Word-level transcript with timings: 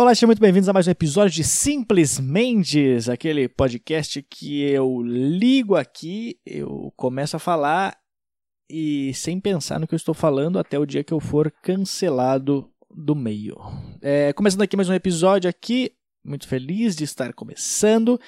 Olá, 0.00 0.14
sejam 0.14 0.28
muito 0.28 0.40
bem-vindos 0.40 0.66
a 0.66 0.72
mais 0.72 0.88
um 0.88 0.92
episódio 0.92 1.34
de 1.34 1.44
Simplesmente, 1.44 2.96
aquele 3.12 3.50
podcast 3.50 4.22
que 4.22 4.62
eu 4.62 5.02
ligo 5.02 5.76
aqui, 5.76 6.40
eu 6.42 6.90
começo 6.96 7.36
a 7.36 7.38
falar 7.38 7.94
e 8.66 9.12
sem 9.12 9.38
pensar 9.38 9.78
no 9.78 9.86
que 9.86 9.92
eu 9.92 9.98
estou 9.98 10.14
falando 10.14 10.58
até 10.58 10.78
o 10.78 10.86
dia 10.86 11.04
que 11.04 11.12
eu 11.12 11.20
for 11.20 11.52
cancelado 11.62 12.72
do 12.90 13.14
meio. 13.14 13.58
É, 14.00 14.32
começando 14.32 14.62
aqui 14.62 14.74
mais 14.74 14.88
um 14.88 14.94
episódio 14.94 15.50
aqui, 15.50 15.92
muito 16.24 16.48
feliz 16.48 16.96
de 16.96 17.04
estar 17.04 17.34
começando. 17.34 18.18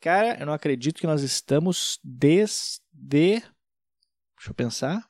Cara, 0.00 0.34
eu 0.40 0.46
não 0.46 0.54
acredito 0.54 0.98
que 0.98 1.06
nós 1.06 1.20
estamos 1.20 2.00
desde. 2.02 2.80
Deixa 2.90 4.48
eu 4.48 4.54
pensar 4.54 5.06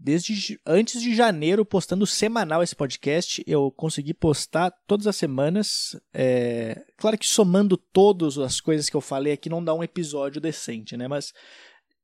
desde 0.00 0.60
antes 0.66 1.00
de 1.00 1.14
janeiro 1.14 1.64
postando 1.64 2.06
semanal 2.06 2.62
esse 2.62 2.74
podcast. 2.74 3.42
Eu 3.46 3.70
consegui 3.70 4.12
postar 4.12 4.70
todas 4.86 5.06
as 5.06 5.16
semanas. 5.16 5.96
É, 6.12 6.84
claro 6.96 7.16
que 7.16 7.26
somando 7.26 7.76
todas 7.76 8.38
as 8.38 8.60
coisas 8.60 8.90
que 8.90 8.96
eu 8.96 9.00
falei 9.00 9.32
aqui 9.32 9.48
não 9.48 9.64
dá 9.64 9.72
um 9.72 9.84
episódio 9.84 10.40
decente, 10.40 10.96
né? 10.96 11.06
Mas 11.06 11.32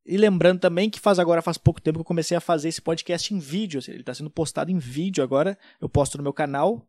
e 0.07 0.17
lembrando 0.17 0.61
também 0.61 0.89
que 0.89 1.01
faz 1.01 1.19
agora 1.19 1.43
faz 1.43 1.59
pouco 1.59 1.81
tempo 1.81 1.99
que 1.99 2.03
eu 2.03 2.07
comecei 2.07 2.37
a 2.37 2.41
fazer 2.41 2.69
esse 2.69 2.81
podcast 2.81 3.35
em 3.35 3.39
vídeo. 3.39 3.81
Ele 3.89 4.01
está 4.01 4.15
sendo 4.15 4.31
postado 4.31 4.71
em 4.71 4.79
vídeo 4.79 5.23
agora. 5.23 5.59
Eu 5.81 5.89
posto 5.89 6.17
no 6.17 6.23
meu 6.23 6.33
canal 6.33 6.87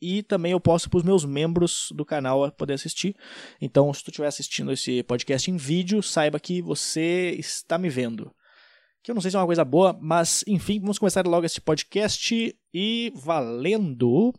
e 0.00 0.22
também 0.22 0.52
eu 0.52 0.60
posto 0.60 0.88
para 0.88 0.98
os 0.98 1.04
meus 1.04 1.24
membros 1.24 1.88
do 1.94 2.04
canal 2.04 2.50
poder 2.52 2.74
assistir. 2.74 3.14
Então, 3.60 3.92
se 3.92 4.02
tu 4.02 4.10
estiver 4.10 4.28
assistindo 4.28 4.72
esse 4.72 5.02
podcast 5.02 5.50
em 5.50 5.56
vídeo, 5.56 6.02
saiba 6.02 6.40
que 6.40 6.62
você 6.62 7.36
está 7.38 7.76
me 7.76 7.90
vendo 7.90 8.34
que 9.02 9.10
eu 9.10 9.14
não 9.14 9.22
sei 9.22 9.30
se 9.30 9.36
é 9.36 9.40
uma 9.40 9.46
coisa 9.46 9.64
boa, 9.64 9.96
mas 10.00 10.44
enfim, 10.46 10.78
vamos 10.78 10.98
começar 10.98 11.26
logo 11.26 11.46
esse 11.46 11.60
podcast 11.60 12.54
e 12.72 13.12
valendo! 13.16 14.32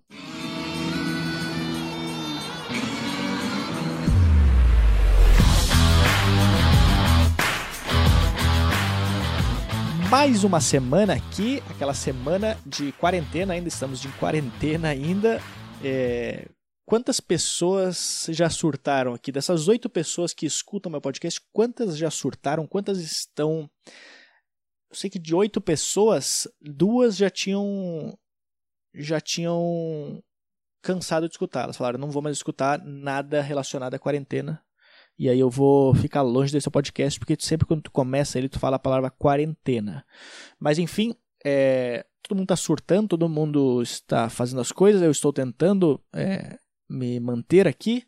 Mais 10.10 10.44
uma 10.44 10.60
semana 10.60 11.14
aqui, 11.14 11.64
aquela 11.70 11.94
semana 11.94 12.58
de 12.66 12.92
quarentena 12.94 13.54
ainda, 13.54 13.70
estamos 13.70 14.00
de 14.00 14.10
quarentena 14.10 14.90
ainda. 14.90 15.42
É... 15.84 16.48
Quantas 16.86 17.22
pessoas 17.22 18.28
já 18.30 18.50
surtaram 18.50 19.14
aqui? 19.14 19.32
Dessas 19.32 19.70
oito 19.70 19.90
pessoas 19.90 20.34
que 20.34 20.46
escutam 20.46 20.92
meu 20.92 21.00
podcast, 21.00 21.40
quantas 21.54 21.98
já 21.98 22.12
surtaram? 22.12 22.68
Quantas 22.68 23.00
estão 23.00 23.70
eu 24.92 24.96
sei 24.96 25.10
que 25.10 25.18
de 25.18 25.34
oito 25.34 25.62
pessoas, 25.62 26.48
duas 26.60 27.16
já 27.16 27.30
tinham 27.30 28.18
já 28.94 29.22
tinham 29.22 30.22
cansado 30.82 31.28
de 31.30 31.34
escutar. 31.34 31.64
Elas 31.64 31.78
falaram, 31.78 31.98
não 31.98 32.12
vou 32.12 32.22
mais 32.22 32.36
escutar 32.36 32.84
nada 32.84 33.42
relacionado 33.42 33.94
à 33.94 34.00
quarentena. 34.00 34.62
E 35.18 35.30
aí 35.30 35.40
eu 35.40 35.50
vou 35.50 35.96
ficar 35.96 36.22
longe 36.22 36.52
desse 36.52 36.70
podcast, 36.70 37.18
porque 37.18 37.38
sempre 37.40 37.66
quando 37.66 37.84
tu 37.84 37.92
começa 37.92 38.38
ele, 38.38 38.50
tu 38.50 38.60
fala 38.60 38.76
a 38.76 38.80
palavra 38.80 39.10
quarentena. 39.10 40.06
Mas 40.60 40.78
enfim, 40.78 41.16
é, 41.46 42.06
todo 42.22 42.36
mundo 42.36 42.46
está 42.46 42.58
surtando, 42.58 43.10
todo 43.10 43.30
mundo 43.30 43.82
está 43.82 44.30
fazendo 44.30 44.60
as 44.60 44.74
coisas, 44.74 45.02
eu 45.02 45.12
estou 45.12 45.32
tentando 45.32 46.04
é, 46.14 46.58
me 46.90 47.18
manter 47.20 47.66
aqui. 47.66 48.04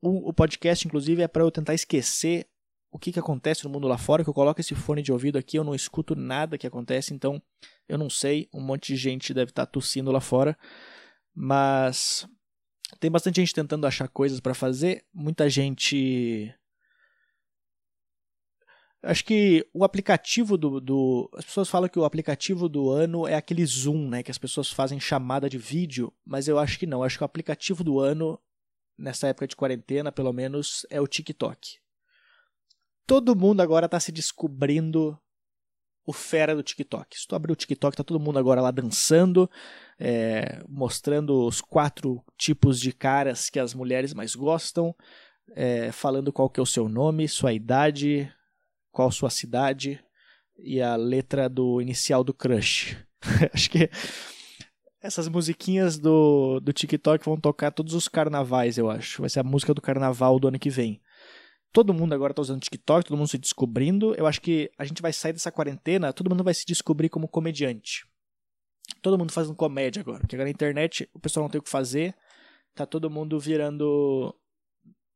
O, 0.00 0.30
o 0.30 0.32
podcast, 0.32 0.86
inclusive, 0.86 1.22
é 1.22 1.28
para 1.28 1.42
eu 1.42 1.50
tentar 1.50 1.74
esquecer 1.74 2.48
o 2.96 2.98
que, 2.98 3.12
que 3.12 3.18
acontece 3.18 3.62
no 3.62 3.70
mundo 3.70 3.86
lá 3.86 3.98
fora, 3.98 4.24
que 4.24 4.30
eu 4.30 4.34
coloco 4.34 4.58
esse 4.58 4.74
fone 4.74 5.02
de 5.02 5.12
ouvido 5.12 5.36
aqui, 5.36 5.58
eu 5.58 5.64
não 5.64 5.74
escuto 5.74 6.16
nada 6.16 6.56
que 6.56 6.66
acontece, 6.66 7.12
então 7.12 7.40
eu 7.86 7.98
não 7.98 8.08
sei, 8.08 8.48
um 8.54 8.60
monte 8.60 8.94
de 8.94 8.96
gente 8.96 9.34
deve 9.34 9.50
estar 9.50 9.66
tá 9.66 9.70
tossindo 9.70 10.10
lá 10.10 10.18
fora, 10.20 10.56
mas 11.34 12.26
tem 12.98 13.10
bastante 13.10 13.36
gente 13.36 13.52
tentando 13.52 13.86
achar 13.86 14.08
coisas 14.08 14.40
para 14.40 14.54
fazer, 14.54 15.04
muita 15.12 15.48
gente 15.50 16.54
Acho 19.02 19.24
que 19.24 19.64
o 19.74 19.84
aplicativo 19.84 20.56
do, 20.56 20.80
do, 20.80 21.30
As 21.34 21.44
pessoas 21.44 21.68
falam 21.68 21.88
que 21.88 21.98
o 21.98 22.04
aplicativo 22.04 22.68
do 22.68 22.90
ano 22.90 23.28
é 23.28 23.34
aquele 23.34 23.64
Zoom, 23.64 24.08
né? 24.08 24.22
Que 24.22 24.30
as 24.32 24.38
pessoas 24.38 24.70
fazem 24.70 24.98
chamada 24.98 25.48
de 25.48 25.58
vídeo, 25.58 26.12
mas 26.24 26.48
eu 26.48 26.58
acho 26.58 26.76
que 26.78 26.86
não. 26.86 27.00
Eu 27.00 27.04
acho 27.04 27.18
que 27.18 27.22
o 27.22 27.26
aplicativo 27.26 27.84
do 27.84 28.00
ano, 28.00 28.40
nessa 28.98 29.28
época 29.28 29.46
de 29.46 29.54
quarentena, 29.54 30.10
pelo 30.10 30.32
menos, 30.32 30.84
é 30.90 31.00
o 31.00 31.06
TikTok 31.06 31.78
todo 33.06 33.36
mundo 33.36 33.60
agora 33.60 33.86
está 33.86 34.00
se 34.00 34.10
descobrindo 34.10 35.18
o 36.04 36.12
fera 36.12 36.54
do 36.54 36.62
TikTok. 36.62 37.18
Se 37.18 37.26
tu 37.26 37.34
abrir 37.34 37.52
o 37.52 37.56
TikTok, 37.56 37.96
tá 37.96 38.04
todo 38.04 38.20
mundo 38.20 38.38
agora 38.38 38.60
lá 38.60 38.70
dançando, 38.70 39.50
é, 39.98 40.62
mostrando 40.68 41.46
os 41.46 41.60
quatro 41.60 42.22
tipos 42.38 42.80
de 42.80 42.92
caras 42.92 43.50
que 43.50 43.58
as 43.58 43.74
mulheres 43.74 44.14
mais 44.14 44.34
gostam, 44.34 44.94
é, 45.54 45.90
falando 45.90 46.32
qual 46.32 46.48
que 46.48 46.60
é 46.60 46.62
o 46.62 46.66
seu 46.66 46.88
nome, 46.88 47.28
sua 47.28 47.52
idade, 47.52 48.32
qual 48.92 49.10
sua 49.10 49.30
cidade 49.30 50.00
e 50.58 50.80
a 50.80 50.96
letra 50.96 51.48
do 51.48 51.80
inicial 51.80 52.22
do 52.22 52.32
crush. 52.32 52.96
Acho 53.52 53.70
que 53.70 53.90
essas 55.02 55.28
musiquinhas 55.28 55.98
do, 55.98 56.60
do 56.60 56.72
TikTok 56.72 57.24
vão 57.24 57.36
tocar 57.36 57.70
todos 57.70 57.94
os 57.94 58.08
carnavais, 58.08 58.78
eu 58.78 58.90
acho. 58.90 59.22
Vai 59.22 59.30
ser 59.30 59.38
a 59.38 59.44
música 59.44 59.72
do 59.72 59.80
carnaval 59.80 60.40
do 60.40 60.48
ano 60.48 60.58
que 60.58 60.70
vem 60.70 61.00
todo 61.76 61.92
mundo 61.92 62.14
agora 62.14 62.32
está 62.32 62.40
usando 62.40 62.62
TikTok, 62.62 63.04
todo 63.04 63.18
mundo 63.18 63.28
se 63.28 63.36
descobrindo. 63.36 64.14
Eu 64.14 64.26
acho 64.26 64.40
que 64.40 64.70
a 64.78 64.84
gente 64.86 65.02
vai 65.02 65.12
sair 65.12 65.34
dessa 65.34 65.52
quarentena, 65.52 66.10
todo 66.10 66.30
mundo 66.30 66.42
vai 66.42 66.54
se 66.54 66.64
descobrir 66.64 67.10
como 67.10 67.28
comediante. 67.28 68.06
Todo 69.02 69.18
mundo 69.18 69.30
fazendo 69.30 69.54
comédia 69.54 70.00
agora, 70.00 70.20
porque 70.20 70.34
agora 70.34 70.46
na 70.46 70.52
internet 70.52 71.06
o 71.12 71.20
pessoal 71.20 71.44
não 71.44 71.50
tem 71.50 71.58
o 71.58 71.62
que 71.62 71.68
fazer, 71.68 72.16
tá 72.74 72.86
todo 72.86 73.10
mundo 73.10 73.38
virando 73.38 74.34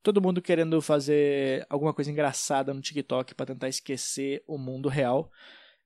todo 0.02 0.20
mundo 0.20 0.42
querendo 0.42 0.82
fazer 0.82 1.64
alguma 1.70 1.94
coisa 1.94 2.10
engraçada 2.10 2.74
no 2.74 2.82
TikTok 2.82 3.34
para 3.34 3.46
tentar 3.46 3.68
esquecer 3.70 4.44
o 4.46 4.58
mundo 4.58 4.90
real. 4.90 5.32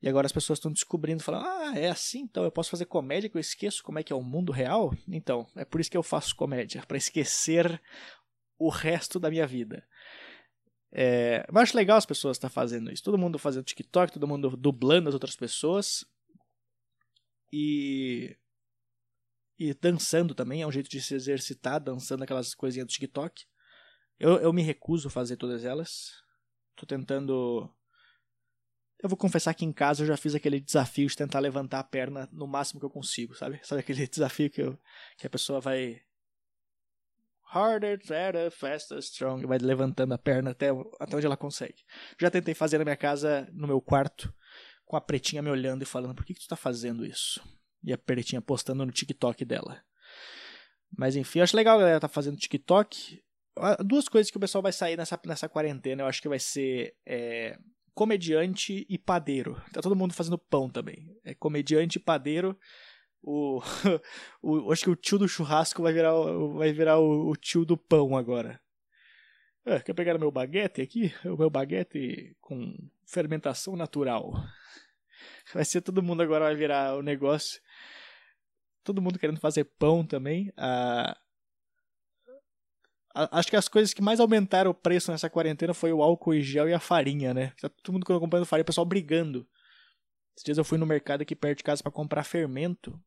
E 0.03 0.09
agora 0.09 0.27
as 0.27 0.33
pessoas 0.33 0.59
estão 0.59 0.73
descobrindo, 0.73 1.23
falando: 1.23 1.47
"Ah, 1.47 1.79
é 1.79 1.89
assim, 1.89 2.23
então 2.23 2.43
eu 2.43 2.51
posso 2.51 2.71
fazer 2.71 2.87
comédia 2.87 3.31
que 3.31 3.37
eu 3.37 3.41
esqueço 3.41 3.81
como 3.85 4.01
é 4.01 4.03
que 4.03 4.13
é 4.13 4.17
o 4.17 4.23
mundo 4.25 4.51
real?". 4.51 4.93
Então, 5.07 5.47
é 5.55 5.65
por 5.65 5.81
isso 5.81 5.89
que 5.89 5.97
eu 5.97 6.03
faço 6.03 6.35
comédia, 6.35 6.83
para 6.85 6.97
esquecer 6.97 7.81
o 8.59 8.69
resto 8.69 9.21
da 9.21 9.31
minha 9.31 9.47
vida. 9.47 9.85
É, 10.97 11.45
eu 11.53 11.59
acho 11.59 11.77
legal 11.77 11.97
as 11.97 12.07
pessoas 12.07 12.37
estar 12.37 12.49
tá 12.49 12.55
fazendo 12.55 12.93
isso. 12.93 13.03
Todo 13.03 13.19
mundo 13.19 13.37
fazendo 13.37 13.65
TikTok, 13.65 14.13
todo 14.13 14.29
mundo 14.29 14.57
dublando 14.57 15.09
as 15.09 15.15
outras 15.15 15.35
pessoas. 15.35 16.05
E. 17.53 18.37
E 19.59 19.73
dançando 19.75 20.35
também, 20.35 20.63
é 20.63 20.67
um 20.67 20.73
jeito 20.73 20.91
de 20.91 21.01
se 21.01 21.15
exercitar, 21.15 21.81
dançando 21.81 22.25
aquelas 22.25 22.55
coisinhas 22.55 22.87
do 22.87 22.91
TikTok. 22.91 23.45
Eu, 24.19 24.37
eu 24.39 24.53
me 24.53 24.63
recuso 24.63 25.09
a 25.09 25.11
fazer 25.11 25.37
todas 25.37 25.65
elas. 25.65 26.13
Tô 26.77 26.87
tentando. 26.87 27.69
Eu 29.01 29.09
vou 29.09 29.19
confessar 29.19 29.53
que 29.55 29.65
em 29.65 29.73
casa 29.73 30.03
eu 30.03 30.07
já 30.07 30.17
fiz 30.17 30.35
aquele 30.35 30.61
desafio 30.61 31.09
de 31.09 31.17
tentar 31.17 31.41
levantar 31.41 31.81
a 31.81 31.85
perna 31.85 32.29
no 32.33 32.47
máximo 32.47 32.81
que 32.81 32.87
eu 32.87 32.91
consigo, 32.91 33.35
sabe? 33.35 33.61
Sabe 33.63 33.81
aquele 33.81 34.07
desafio 34.09 34.51
que, 34.51 34.63
eu, 34.63 34.79
que 35.19 35.27
a 35.27 35.31
pessoa 35.31 35.61
vai 35.61 36.01
harder, 37.55 37.99
better, 38.07 38.51
faster, 38.51 38.99
strong, 38.99 39.47
vai 39.47 39.59
levantando 39.59 40.13
a 40.13 40.19
perna 40.19 40.51
até, 40.51 40.69
até 40.99 41.17
onde 41.17 41.27
ela 41.27 41.37
consegue. 41.37 41.83
Já 42.21 42.31
tentei 42.31 42.55
fazer 42.55 42.79
na 42.79 42.85
minha 42.85 42.97
casa, 42.97 43.49
no 43.53 43.69
meu 43.69 43.81
quarto, 43.81 44.35
com 44.85 44.97
a 44.97 45.01
pretinha 45.01 45.43
me 45.43 45.51
olhando 45.51 45.83
e 45.83 45.87
falando: 45.87 46.15
por 46.15 46.25
que, 46.25 46.35
que 46.35 46.41
tu 46.41 46.49
tá 46.49 46.57
fazendo 46.57 47.07
isso? 47.07 47.41
E 47.83 47.93
a 47.93 47.99
pretinha 47.99 48.43
postando 48.43 48.85
no 48.85 48.93
TikTok 48.93 49.45
dela. 49.45 49.81
Mas 50.97 51.17
enfim, 51.17 51.39
eu 51.39 51.45
acho 51.45 51.57
legal 51.57 51.77
a 51.77 51.81
galera 51.81 52.01
tá 52.01 52.09
fazendo 52.09 52.37
TikTok. 52.37 53.23
Duas 53.85 54.09
coisas 54.09 54.31
que 54.31 54.37
o 54.37 54.41
pessoal 54.41 54.63
vai 54.63 54.73
sair 54.73 54.97
nessa, 54.97 55.21
nessa 55.25 55.49
quarentena, 55.49 56.03
eu 56.03 56.07
acho 56.07 56.21
que 56.21 56.29
vai 56.29 56.41
ser 56.41 56.97
é, 57.07 57.57
comediante 57.95 58.85
e 58.89 58.99
padeiro. 58.99 59.61
Tá 59.73 59.81
todo 59.81 59.95
mundo 59.95 60.13
fazendo 60.13 60.37
pão 60.37 60.69
também. 60.69 61.09
É 61.25 61.35
comediante 61.35 61.99
e 61.99 62.01
padeiro 62.01 62.59
o, 63.25 63.61
o, 64.43 64.71
acho 64.71 64.85
que 64.85 64.91
o 64.91 64.97
tio 64.97 65.19
do 65.19 65.29
churrasco 65.29 65.83
vai 65.83 65.93
virar, 65.93 66.13
vai 66.57 66.73
virar 66.73 66.99
o, 66.99 67.31
o 67.31 67.37
tio 67.37 67.65
do 67.65 67.77
pão 67.77 68.17
agora. 68.17 68.61
É, 69.65 69.81
quer 69.81 69.95
pegar 69.95 70.15
o 70.17 70.21
meu 70.21 70.31
baguete 70.31 70.83
aqui? 70.83 71.13
O 71.25 71.37
meu 71.37 71.49
baguete 71.49 72.37
com 72.41 72.77
fermentação 73.07 73.77
natural. 73.77 74.33
Vai 75.55 75.65
ser 75.65 75.81
todo 75.81 76.03
mundo 76.03 76.23
agora 76.23 76.47
vai 76.47 76.55
virar 76.55 76.97
o 76.97 77.03
negócio. 77.03 77.61
Todo 78.83 79.01
mundo 79.01 79.19
querendo 79.19 79.41
fazer 79.41 79.65
pão 79.65 80.05
também. 80.05 80.53
Ah, 80.57 81.17
acho 83.15 83.49
que 83.49 83.57
as 83.57 83.69
coisas 83.69 83.95
que 83.95 84.03
mais 84.03 84.21
aumentaram 84.21 84.71
o 84.71 84.75
preço 84.75 85.11
nessa 85.11 85.31
quarentena 85.31 85.73
foi 85.73 85.93
o 85.93 86.03
álcool 86.03 86.35
em 86.35 86.43
gel 86.43 86.69
e 86.69 86.75
a 86.75 86.81
farinha, 86.81 87.33
né? 87.33 87.53
Tá 87.61 87.69
todo 87.69 87.93
mundo 87.93 88.05
comprando 88.05 88.45
farinha, 88.45 88.63
o 88.63 88.67
pessoal 88.67 88.85
brigando. 88.85 89.47
Esses 90.35 90.45
dias 90.45 90.59
eu 90.59 90.65
fui 90.65 90.79
no 90.79 90.87
mercado 90.87 91.23
aqui 91.23 91.37
perto 91.37 91.59
de 91.59 91.65
casa 91.65 91.83
para 91.83 91.93
comprar 91.93 92.25
fermento. 92.25 93.01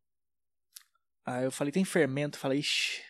Aí 1.27 1.43
eu 1.43 1.51
falei, 1.51 1.73
tem 1.73 1.83
fermento? 1.83 2.37
Falei, 2.37 2.59
ixi, 2.59 3.01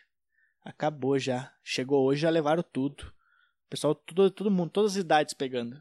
acabou 0.65 1.19
já. 1.19 1.53
Chegou 1.63 2.03
hoje, 2.03 2.21
já 2.21 2.31
levaram 2.31 2.63
tudo. 2.63 3.03
O 3.03 3.69
pessoal, 3.69 3.93
tudo, 3.93 4.31
todo 4.31 4.49
mundo, 4.49 4.71
todas 4.71 4.93
as 4.93 4.97
idades 4.97 5.35
pegando. 5.35 5.79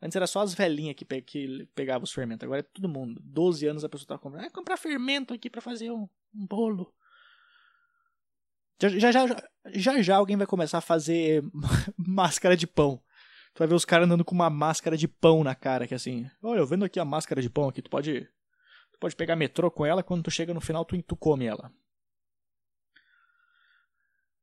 Antes 0.00 0.14
era 0.14 0.28
só 0.28 0.40
as 0.42 0.54
velhinhas 0.54 0.94
que, 0.94 1.04
pe 1.04 1.20
que 1.20 1.66
pegavam 1.74 2.04
os 2.04 2.12
fermentos. 2.12 2.44
Agora 2.44 2.60
é 2.60 2.62
todo 2.62 2.88
mundo. 2.88 3.20
12 3.24 3.66
anos 3.66 3.84
a 3.84 3.88
pessoa 3.88 4.06
tá 4.06 4.18
comprando. 4.18 4.44
Ah, 4.44 4.50
comprar 4.50 4.76
fermento 4.76 5.34
aqui 5.34 5.50
para 5.50 5.60
fazer 5.60 5.90
um, 5.90 6.08
um, 6.32 6.46
bolo. 6.46 6.94
Já 8.80 8.88
já, 8.90 9.10
já, 9.10 9.26
já, 9.66 10.02
já 10.02 10.16
alguém 10.16 10.36
vai 10.36 10.46
começar 10.46 10.78
a 10.78 10.80
fazer 10.80 11.42
máscara 11.98 12.56
de 12.56 12.68
pão. 12.68 13.02
Tu 13.52 13.58
vai 13.58 13.66
ver 13.66 13.74
os 13.74 13.84
caras 13.84 14.06
andando 14.06 14.24
com 14.24 14.34
uma 14.34 14.50
máscara 14.50 14.96
de 14.96 15.08
pão 15.08 15.42
na 15.42 15.56
cara, 15.56 15.88
que 15.88 15.94
assim, 15.94 16.30
olha, 16.40 16.60
eu 16.60 16.66
vendo 16.66 16.84
aqui 16.84 17.00
a 17.00 17.04
máscara 17.04 17.42
de 17.42 17.50
pão 17.50 17.68
aqui, 17.68 17.82
tu 17.82 17.90
pode, 17.90 18.28
pode 19.04 19.16
pegar 19.16 19.36
metrô 19.36 19.70
com 19.70 19.84
ela, 19.84 20.02
quando 20.02 20.22
tu 20.22 20.30
chega 20.30 20.54
no 20.54 20.62
final 20.62 20.82
tu, 20.82 21.00
tu 21.02 21.14
come 21.14 21.44
ela. 21.44 21.70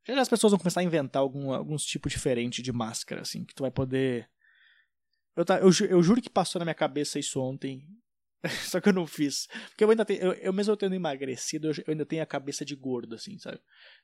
Já 0.08 0.22
as 0.22 0.30
pessoas 0.30 0.52
vão 0.52 0.60
começar 0.60 0.82
a 0.82 0.84
inventar 0.84 1.20
algum, 1.20 1.52
alguns 1.52 1.84
tipos 1.84 2.12
diferentes 2.12 2.64
de 2.64 2.72
máscara, 2.72 3.22
assim, 3.22 3.44
que 3.44 3.56
tu 3.56 3.64
vai 3.64 3.72
poder... 3.72 4.30
Eu, 5.36 5.44
tá, 5.44 5.60
eu, 5.60 5.72
eu 5.90 6.04
juro 6.04 6.22
que 6.22 6.30
passou 6.30 6.60
na 6.60 6.66
minha 6.66 6.76
cabeça 6.76 7.18
isso 7.18 7.42
ontem, 7.42 7.88
só 8.70 8.80
que 8.80 8.90
eu 8.90 8.94
não 8.94 9.08
fiz. 9.08 9.48
Porque 9.70 9.84
eu 9.84 9.90
ainda 9.90 10.06
tenho, 10.06 10.22
eu, 10.22 10.34
eu 10.34 10.54
mesmo 10.54 10.78
tendo 10.78 10.94
emagrecido, 10.94 11.70
eu, 11.70 11.74
eu, 11.88 11.92
ainda 11.94 12.06
tenho 12.06 12.22
a 12.22 12.28
cabeça 12.28 12.64
de 12.64 12.76
gordo, 12.76 13.16
assim, 13.16 13.40
sabe? 13.40 13.60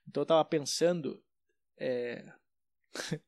Então 0.07 0.21
eu 0.21 0.25
tava 0.25 0.43
pensando. 0.43 1.23
É... 1.77 2.33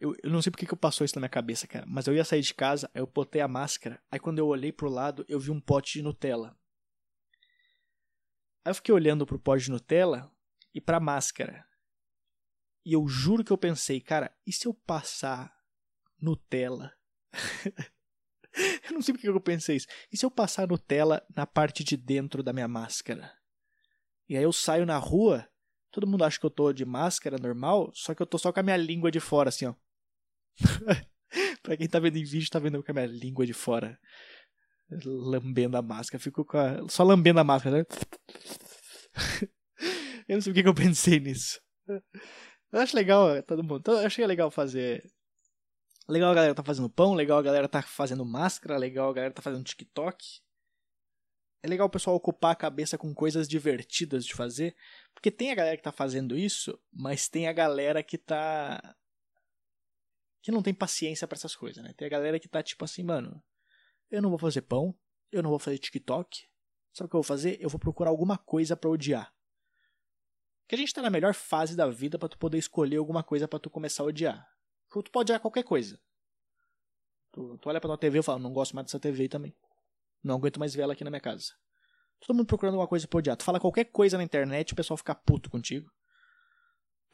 eu, 0.00 0.14
eu 0.22 0.30
não 0.30 0.42
sei 0.42 0.50
porque 0.50 0.66
que 0.66 0.74
eu 0.74 0.78
passou 0.78 1.04
isso 1.04 1.14
na 1.16 1.20
minha 1.20 1.28
cabeça, 1.28 1.66
cara. 1.66 1.84
Mas 1.86 2.06
eu 2.06 2.14
ia 2.14 2.24
sair 2.24 2.42
de 2.42 2.54
casa, 2.54 2.90
aí 2.94 3.00
eu 3.00 3.06
botei 3.06 3.40
a 3.40 3.48
máscara. 3.48 4.02
Aí 4.10 4.18
quando 4.18 4.38
eu 4.38 4.46
olhei 4.46 4.72
pro 4.72 4.88
lado, 4.88 5.24
eu 5.28 5.40
vi 5.40 5.50
um 5.50 5.60
pote 5.60 5.94
de 5.94 6.02
Nutella. 6.02 6.56
Aí 8.64 8.70
eu 8.70 8.74
fiquei 8.74 8.94
olhando 8.94 9.26
pro 9.26 9.38
pote 9.38 9.64
de 9.64 9.70
Nutella 9.70 10.30
e 10.74 10.80
pra 10.80 11.00
máscara. 11.00 11.64
E 12.84 12.92
eu 12.92 13.06
juro 13.08 13.42
que 13.42 13.52
eu 13.52 13.58
pensei, 13.58 14.00
cara, 14.00 14.36
e 14.46 14.52
se 14.52 14.66
eu 14.66 14.74
passar 14.74 15.52
Nutella? 16.20 16.92
eu 18.88 18.92
não 18.92 19.02
sei 19.02 19.14
porque 19.14 19.28
eu 19.28 19.40
pensei 19.40 19.76
isso. 19.76 19.86
E 20.12 20.16
se 20.16 20.24
eu 20.24 20.30
passar 20.30 20.68
Nutella 20.68 21.24
na 21.34 21.46
parte 21.46 21.82
de 21.82 21.96
dentro 21.96 22.42
da 22.42 22.52
minha 22.52 22.68
máscara? 22.68 23.32
E 24.28 24.36
aí 24.36 24.42
eu 24.42 24.52
saio 24.52 24.84
na 24.84 24.98
rua, 24.98 25.48
todo 25.90 26.06
mundo 26.06 26.24
acha 26.24 26.38
que 26.38 26.44
eu 26.44 26.50
tô 26.50 26.72
de 26.72 26.84
máscara 26.84 27.38
normal, 27.38 27.90
só 27.94 28.14
que 28.14 28.20
eu 28.20 28.26
tô 28.26 28.36
só 28.36 28.52
com 28.52 28.60
a 28.60 28.62
minha 28.62 28.76
língua 28.76 29.10
de 29.10 29.20
fora, 29.20 29.48
assim, 29.48 29.66
ó. 29.66 29.74
pra 31.62 31.76
quem 31.76 31.88
tá 31.88 31.98
vendo 31.98 32.16
em 32.16 32.24
vídeo, 32.24 32.50
tá 32.50 32.58
vendo 32.58 32.82
com 32.82 32.90
a 32.90 32.94
minha 32.94 33.06
língua 33.06 33.46
de 33.46 33.52
fora. 33.52 33.98
Lambendo 35.04 35.76
a 35.76 35.82
máscara. 35.82 36.22
Fico 36.22 36.44
com 36.44 36.58
a... 36.58 36.88
só 36.88 37.02
lambendo 37.02 37.40
a 37.40 37.44
máscara, 37.44 37.78
né? 37.78 37.84
eu 40.28 40.36
não 40.36 40.40
sei 40.40 40.52
porque 40.52 40.62
que 40.62 40.68
eu 40.68 40.74
pensei 40.74 41.18
nisso. 41.18 41.60
Eu 42.72 42.80
acho 42.80 42.96
legal, 42.96 43.42
todo 43.42 43.64
mundo. 43.64 43.82
Eu 43.86 44.06
achei 44.06 44.26
legal 44.26 44.50
fazer 44.50 45.02
Legal 46.08 46.30
a 46.30 46.34
galera 46.34 46.54
tá 46.54 46.62
fazendo 46.62 46.88
pão, 46.88 47.14
legal 47.14 47.38
a 47.38 47.42
galera 47.42 47.68
tá 47.68 47.82
fazendo 47.82 48.24
máscara, 48.24 48.78
legal 48.78 49.10
a 49.10 49.12
galera 49.12 49.34
tá 49.34 49.42
fazendo 49.42 49.64
TikTok. 49.64 50.40
É 51.64 51.68
legal 51.68 51.88
o 51.88 51.90
pessoal 51.90 52.14
ocupar 52.14 52.52
a 52.52 52.56
cabeça 52.56 52.96
com 52.96 53.12
coisas 53.12 53.48
divertidas 53.48 54.24
de 54.24 54.32
fazer, 54.32 54.76
porque 55.12 55.32
tem 55.32 55.50
a 55.50 55.54
galera 55.54 55.76
que 55.76 55.82
tá 55.82 55.90
fazendo 55.90 56.38
isso, 56.38 56.78
mas 56.92 57.28
tem 57.28 57.48
a 57.48 57.52
galera 57.52 58.04
que 58.04 58.16
tá 58.16 58.94
que 60.46 60.52
não 60.52 60.62
tem 60.62 60.72
paciência 60.72 61.26
para 61.26 61.34
essas 61.34 61.56
coisas, 61.56 61.82
né? 61.82 61.92
Tem 61.96 62.06
a 62.06 62.08
galera 62.08 62.38
que 62.38 62.46
tá 62.46 62.62
tipo 62.62 62.84
assim, 62.84 63.02
mano, 63.02 63.42
eu 64.08 64.22
não 64.22 64.30
vou 64.30 64.38
fazer 64.38 64.62
pão, 64.62 64.96
eu 65.32 65.42
não 65.42 65.50
vou 65.50 65.58
fazer 65.58 65.76
TikTok. 65.76 66.46
Sabe 66.92 67.06
o 67.06 67.10
que 67.10 67.16
eu 67.16 67.18
vou 67.18 67.24
fazer? 67.24 67.58
Eu 67.60 67.68
vou 67.68 67.80
procurar 67.80 68.10
alguma 68.10 68.38
coisa 68.38 68.76
para 68.76 68.88
odiar. 68.88 69.34
Que 70.68 70.76
a 70.76 70.78
gente 70.78 70.94
tá 70.94 71.02
na 71.02 71.10
melhor 71.10 71.34
fase 71.34 71.74
da 71.74 71.88
vida 71.88 72.16
para 72.16 72.28
tu 72.28 72.38
poder 72.38 72.58
escolher 72.58 72.98
alguma 72.98 73.24
coisa 73.24 73.48
para 73.48 73.58
tu 73.58 73.68
começar 73.68 74.04
a 74.04 74.06
odiar. 74.06 74.48
Tu 74.88 75.10
pode 75.10 75.32
odiar 75.32 75.40
qualquer 75.40 75.64
coisa. 75.64 76.00
Tu, 77.32 77.58
tu 77.58 77.68
olha 77.68 77.80
pra 77.80 77.88
tua 77.88 77.98
TV 77.98 78.20
e 78.20 78.22
fala, 78.22 78.38
não 78.38 78.52
gosto 78.52 78.72
mais 78.76 78.86
dessa 78.86 79.00
TV 79.00 79.28
também. 79.28 79.52
Não 80.22 80.36
aguento 80.36 80.60
mais 80.60 80.72
ver 80.76 80.82
ela 80.82 80.92
aqui 80.92 81.02
na 81.02 81.10
minha 81.10 81.20
casa. 81.20 81.54
Todo 82.20 82.36
mundo 82.36 82.46
procurando 82.46 82.74
alguma 82.74 82.86
coisa 82.86 83.08
pra 83.08 83.18
odiar. 83.18 83.36
Tu 83.36 83.42
fala 83.42 83.58
qualquer 83.58 83.86
coisa 83.86 84.16
na 84.16 84.22
internet, 84.22 84.74
o 84.74 84.76
pessoal 84.76 84.96
fica 84.96 85.12
puto 85.12 85.50
contigo. 85.50 85.90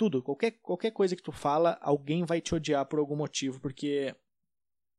Tudo, 0.03 0.21
qualquer, 0.21 0.51
qualquer 0.63 0.91
coisa 0.91 1.15
que 1.15 1.23
tu 1.23 1.31
fala, 1.31 1.79
alguém 1.81 2.25
vai 2.25 2.41
te 2.41 2.53
odiar 2.57 2.85
por 2.87 2.99
algum 2.99 3.15
motivo, 3.15 3.61
porque 3.61 4.13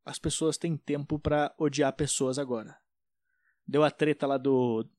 as 0.06 0.18
pessoas 0.18 0.58
têm 0.58 0.78
tempo 0.78 1.20
para 1.20 1.54
odiar 1.58 1.92
pessoas 1.92 2.40
agora. 2.40 2.80
Deu 3.68 3.84
a 3.84 3.92
treta 3.92 4.26
lá 4.26 4.38
do 4.38 4.90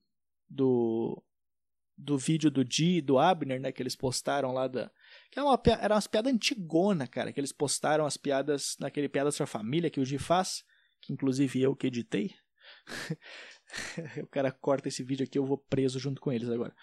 do 0.47 1.25
do 1.97 2.19
vídeo 2.19 2.51
do 2.51 2.63
Di 2.63 2.99
e 2.99 3.01
do 3.01 3.19
Abner, 3.19 3.59
né, 3.59 3.73
que 3.73 3.83
eles 3.83 3.97
postaram 3.97 4.53
lá 4.53 4.69
da 4.69 4.91
que 5.31 5.39
era, 5.39 5.49
uma, 5.49 5.63
era 5.81 5.95
umas 5.95 6.07
piadas 6.07 6.35
antigona, 6.35 7.07
cara, 7.07 7.33
que 7.33 7.41
eles 7.41 7.53
postaram 7.53 8.05
as 8.05 8.19
piadas 8.19 8.77
naquele 8.79 9.09
Piadas 9.09 9.39
pra 9.39 9.47
Família 9.47 9.89
que 9.89 10.01
o 10.01 10.05
Gi 10.05 10.19
faz, 10.19 10.67
que 11.01 11.15
inclusive 11.15 11.63
eu 11.63 11.75
que 11.75 11.87
editei. 11.87 12.35
o 14.23 14.27
cara 14.27 14.53
corta 14.53 14.89
esse 14.89 15.03
vídeo 15.03 15.25
aqui, 15.25 15.39
eu 15.39 15.47
vou 15.47 15.57
preso 15.57 15.99
junto 15.99 16.21
com 16.21 16.31
eles 16.31 16.51
agora. 16.51 16.77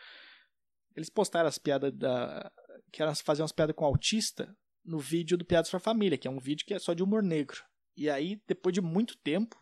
Eles 0.96 1.10
postaram 1.10 1.48
as 1.48 1.58
piadas 1.58 1.94
da. 1.94 2.52
Que 2.92 3.02
elas 3.02 3.22
faziam 3.22 3.44
umas 3.44 3.52
piadas 3.52 3.76
com 3.76 3.86
autista 3.86 4.56
no 4.84 5.00
vídeo 5.00 5.38
do 5.38 5.46
Piadas 5.46 5.70
pra 5.70 5.80
Família, 5.80 6.18
que 6.18 6.28
é 6.28 6.32
um 6.32 6.40
vídeo 6.40 6.66
que 6.66 6.74
é 6.74 6.80
só 6.80 6.94
de 6.94 7.04
humor 7.04 7.24
negro. 7.24 7.64
E 7.96 8.10
aí, 8.10 8.42
depois 8.48 8.74
de 8.74 8.82
muito 8.82 9.18
tempo, 9.18 9.56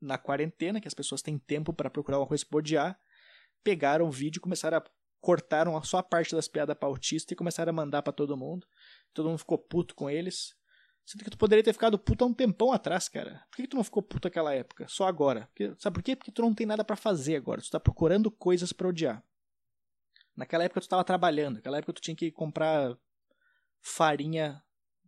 na 0.00 0.18
quarentena, 0.18 0.80
que 0.80 0.88
as 0.88 0.94
pessoas 0.94 1.22
têm 1.22 1.38
tempo 1.38 1.72
para 1.72 1.90
procurar 1.90 2.18
uma 2.18 2.26
coisa 2.26 2.44
pra 2.46 2.58
odiar, 2.58 2.98
pegaram 3.62 4.06
o 4.06 4.10
vídeo 4.10 4.38
e 4.38 4.40
começaram 4.40 4.78
a 4.78 4.84
cortaram 5.24 5.82
só 5.82 5.96
a 5.98 6.02
parte 6.02 6.34
das 6.34 6.46
piadas 6.46 6.76
pra 6.76 6.86
autista 6.86 7.32
e 7.32 7.36
começaram 7.36 7.70
a 7.70 7.72
mandar 7.72 8.02
para 8.02 8.12
todo 8.12 8.36
mundo. 8.36 8.66
Todo 9.14 9.30
mundo 9.30 9.38
ficou 9.38 9.56
puto 9.56 9.94
com 9.94 10.10
eles. 10.10 10.54
Sendo 11.06 11.24
que 11.24 11.30
tu 11.30 11.38
poderia 11.38 11.64
ter 11.64 11.72
ficado 11.72 11.98
puto 11.98 12.24
há 12.24 12.26
um 12.26 12.34
tempão 12.34 12.72
atrás, 12.72 13.08
cara. 13.08 13.42
Por 13.50 13.56
que, 13.56 13.66
tu 13.66 13.76
não 13.76 13.84
ficou 13.84 14.02
puto 14.02 14.28
naquela 14.28 14.54
época? 14.54 14.86
Só 14.86 15.06
agora. 15.06 15.46
Porque, 15.46 15.74
sabe 15.78 15.94
por 15.94 16.02
quê? 16.02 16.14
Porque 16.14 16.30
tu 16.30 16.42
não 16.42 16.54
tem 16.54 16.66
nada 16.66 16.84
para 16.84 16.94
fazer 16.94 17.36
agora. 17.36 17.62
Tu 17.62 17.70
tá 17.70 17.80
procurando 17.80 18.30
coisas 18.30 18.70
para 18.70 18.86
odiar. 18.86 19.24
Naquela 20.36 20.64
época 20.64 20.80
tu 20.80 20.88
tava 20.88 21.04
trabalhando. 21.04 21.56
Naquela 21.56 21.78
época 21.78 21.92
tu 21.92 22.00
tinha 22.00 22.16
que 22.16 22.30
comprar 22.30 22.96
farinha 23.80 24.62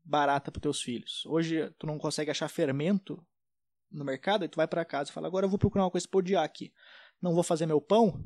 barata 0.05 0.53
para 0.53 0.61
teus 0.61 0.81
filhos. 0.81 1.25
Hoje 1.27 1.71
tu 1.79 1.87
não 1.87 1.99
consegue 1.99 2.31
achar 2.31 2.49
fermento 2.49 3.25
no 3.91 4.05
mercado 4.05 4.45
e 4.45 4.49
tu 4.49 4.57
vai 4.57 4.69
para 4.69 4.85
casa 4.85 5.11
e 5.11 5.13
fala: 5.13 5.27
"Agora 5.27 5.47
eu 5.47 5.51
vou 5.51 5.59
procurar 5.59 5.85
uma 5.85 5.91
coisa 5.91 6.07
para 6.09 6.19
odiar 6.19 6.45
aqui. 6.45 6.73
Não 7.21 7.35
vou 7.35 7.43
fazer 7.43 7.67
meu 7.67 7.81
pão, 7.81 8.25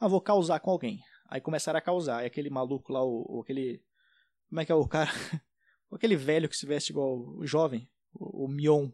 mas 0.00 0.10
vou 0.10 0.20
causar 0.20 0.60
com 0.60 0.70
alguém". 0.70 1.02
Aí 1.28 1.40
começaram 1.40 1.78
a 1.78 1.82
causar. 1.82 2.22
E 2.22 2.26
aquele 2.26 2.50
maluco 2.50 2.92
lá, 2.92 3.04
o 3.04 3.40
aquele. 3.42 3.82
Como 4.48 4.60
é 4.60 4.64
que 4.64 4.72
é 4.72 4.74
o 4.74 4.88
cara? 4.88 5.10
aquele 5.92 6.16
velho 6.16 6.48
que 6.48 6.56
se 6.56 6.66
veste 6.66 6.90
igual 6.90 7.18
o 7.18 7.46
jovem, 7.46 7.90
o, 8.14 8.44
o 8.44 8.48
Mion. 8.48 8.90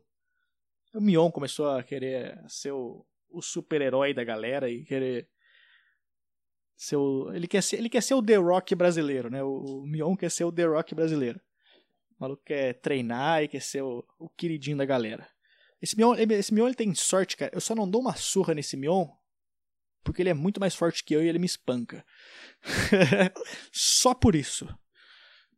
O 0.94 1.00
Mion 1.00 1.31
começou 1.31 1.70
a 1.70 1.82
querer 1.82 2.43
ser 2.49 2.73
o, 2.73 3.06
o 3.31 3.43
super-herói 3.43 4.14
da 4.14 4.25
galera 4.25 4.70
e 4.70 4.85
querer 4.85 5.29
ser 6.76 6.96
o, 6.96 7.32
ele 7.32 7.46
quer 7.46 7.62
ser, 7.62 7.76
ele 7.76 7.88
quer 7.88 8.02
ser 8.02 8.14
o 8.14 8.22
The 8.22 8.36
Rock 8.36 8.74
brasileiro, 8.74 9.30
né? 9.30 9.43
O, 9.43 9.82
o 9.82 9.86
Mion 9.86 10.16
quer 10.16 10.31
ser 10.31 10.44
o 10.44 10.52
The 10.52 10.64
Rock 10.64 10.94
brasileiro. 10.94 11.40
O 12.19 12.22
maluco 12.22 12.43
quer 12.44 12.74
treinar 12.74 13.43
e 13.43 13.48
quer 13.48 13.60
ser 13.60 13.82
o, 13.82 14.04
o 14.19 14.28
queridinho 14.28 14.76
da 14.76 14.84
galera. 14.84 15.26
Esse 15.81 15.96
Mion, 15.96 16.14
esse 16.14 16.54
Mion 16.54 16.66
ele 16.66 16.74
tem 16.74 16.94
sorte, 16.94 17.36
cara. 17.36 17.52
Eu 17.54 17.60
só 17.60 17.74
não 17.74 17.88
dou 17.88 18.00
uma 18.00 18.14
surra 18.16 18.54
nesse 18.54 18.76
Mion 18.76 19.06
porque 20.04 20.22
ele 20.22 20.28
é 20.28 20.34
muito 20.34 20.60
mais 20.60 20.74
forte 20.74 21.02
que 21.02 21.14
eu 21.16 21.24
e 21.24 21.28
ele 21.28 21.38
me 21.38 21.46
espanca. 21.46 22.04
Só 23.72 24.14
por 24.14 24.36
isso. 24.36 24.69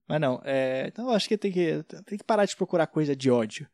Mas 0.09 0.21
não, 0.21 0.41
é, 0.45 0.87
então 0.87 1.09
eu 1.09 1.15
acho 1.15 1.29
que 1.29 1.37
tem, 1.37 1.51
que 1.51 1.83
tem 2.05 2.17
que 2.17 2.25
parar 2.25 2.45
de 2.45 2.55
procurar 2.55 2.87
coisa 2.87 3.15
de 3.15 3.29
ódio. 3.29 3.69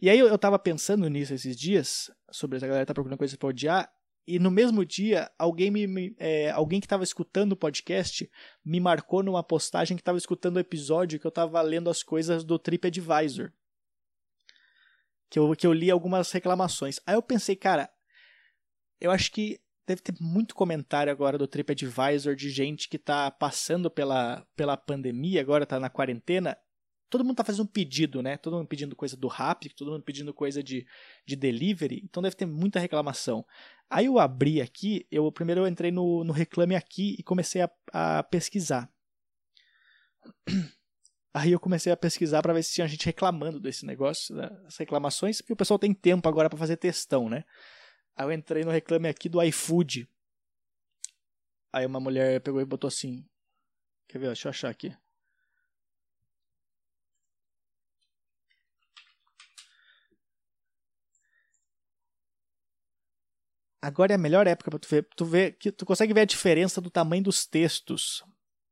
E 0.00 0.08
aí 0.08 0.18
eu, 0.18 0.26
eu 0.26 0.38
tava 0.38 0.58
pensando 0.58 1.08
nisso 1.08 1.34
esses 1.34 1.54
dias, 1.54 2.10
sobre 2.30 2.56
essa 2.56 2.66
galera 2.66 2.86
tá 2.86 2.94
procurando 2.94 3.18
coisa 3.18 3.36
pra 3.36 3.48
odiar, 3.48 3.92
e 4.26 4.40
no 4.40 4.50
mesmo 4.50 4.84
dia, 4.84 5.30
alguém 5.38 5.70
me, 5.70 6.16
é, 6.18 6.50
alguém 6.50 6.80
que 6.80 6.86
estava 6.86 7.04
escutando 7.04 7.52
o 7.52 7.56
podcast 7.56 8.28
me 8.64 8.80
marcou 8.80 9.22
numa 9.22 9.42
postagem 9.42 9.96
que 9.96 10.00
estava 10.00 10.18
escutando 10.18 10.56
o 10.56 10.60
episódio 10.60 11.20
que 11.20 11.26
eu 11.26 11.30
estava 11.30 11.62
lendo 11.62 11.88
as 11.88 12.02
coisas 12.02 12.42
do 12.42 12.58
TripAdvisor. 12.58 13.52
Que 15.30 15.38
eu, 15.38 15.54
que 15.54 15.66
eu 15.66 15.72
li 15.72 15.90
algumas 15.90 16.32
reclamações. 16.32 16.98
Aí 17.06 17.14
eu 17.14 17.22
pensei, 17.22 17.54
cara, 17.54 17.88
eu 19.00 19.12
acho 19.12 19.30
que 19.30 19.60
deve 19.86 20.02
ter 20.02 20.14
muito 20.20 20.56
comentário 20.56 21.12
agora 21.12 21.38
do 21.38 21.46
TripAdvisor 21.46 22.34
de 22.34 22.50
gente 22.50 22.88
que 22.88 22.98
tá 22.98 23.30
passando 23.30 23.88
pela, 23.88 24.44
pela 24.56 24.76
pandemia, 24.76 25.40
agora 25.40 25.64
tá 25.64 25.78
na 25.78 25.88
quarentena. 25.88 26.58
Todo 27.08 27.24
mundo 27.24 27.36
tá 27.36 27.44
fazendo 27.44 27.68
pedido, 27.68 28.22
né? 28.22 28.36
Todo 28.36 28.56
mundo 28.56 28.66
pedindo 28.66 28.96
coisa 28.96 29.16
do 29.16 29.28
Rappi, 29.28 29.68
todo 29.68 29.92
mundo 29.92 30.02
pedindo 30.02 30.34
coisa 30.34 30.62
de, 30.62 30.86
de 31.24 31.36
delivery, 31.36 32.02
então 32.04 32.22
deve 32.22 32.34
ter 32.34 32.46
muita 32.46 32.80
reclamação. 32.80 33.46
Aí 33.88 34.06
eu 34.06 34.18
abri 34.18 34.60
aqui, 34.60 35.06
eu 35.10 35.30
primeiro 35.30 35.60
eu 35.62 35.68
entrei 35.68 35.92
no, 35.92 36.24
no 36.24 36.32
Reclame 36.32 36.74
Aqui 36.74 37.14
e 37.18 37.22
comecei 37.22 37.62
a, 37.62 37.70
a 37.92 38.22
pesquisar. 38.24 38.90
Aí 41.32 41.52
eu 41.52 41.60
comecei 41.60 41.92
a 41.92 41.96
pesquisar 41.96 42.42
para 42.42 42.54
ver 42.54 42.62
se 42.62 42.72
tinha 42.72 42.88
gente 42.88 43.04
reclamando 43.04 43.60
desse 43.60 43.84
negócio, 43.84 44.34
das 44.34 44.76
reclamações, 44.78 45.40
porque 45.40 45.52
o 45.52 45.56
pessoal 45.56 45.78
tem 45.78 45.92
tempo 45.92 46.26
agora 46.28 46.48
para 46.48 46.58
fazer 46.58 46.78
testão, 46.78 47.28
né? 47.28 47.44
Aí 48.16 48.26
eu 48.26 48.32
entrei 48.32 48.64
no 48.64 48.70
reclame 48.70 49.06
aqui 49.06 49.28
do 49.28 49.42
iFood. 49.42 50.08
Aí 51.70 51.84
uma 51.84 52.00
mulher 52.00 52.40
pegou 52.40 52.60
e 52.60 52.64
botou 52.64 52.88
assim. 52.88 53.28
Quer 54.08 54.18
ver? 54.18 54.26
Deixa 54.28 54.48
eu 54.48 54.50
achar 54.50 54.70
aqui. 54.70 54.96
Agora 63.86 64.12
é 64.12 64.16
a 64.16 64.18
melhor 64.18 64.48
época 64.48 64.68
para 64.68 64.80
tu 64.80 64.88
ver, 64.88 65.08
tu 65.16 65.24
ver 65.24 65.52
que 65.52 65.70
tu 65.70 65.86
consegue 65.86 66.12
ver 66.12 66.22
a 66.22 66.24
diferença 66.24 66.80
do 66.80 66.90
tamanho 66.90 67.22
dos 67.22 67.46
textos. 67.46 68.24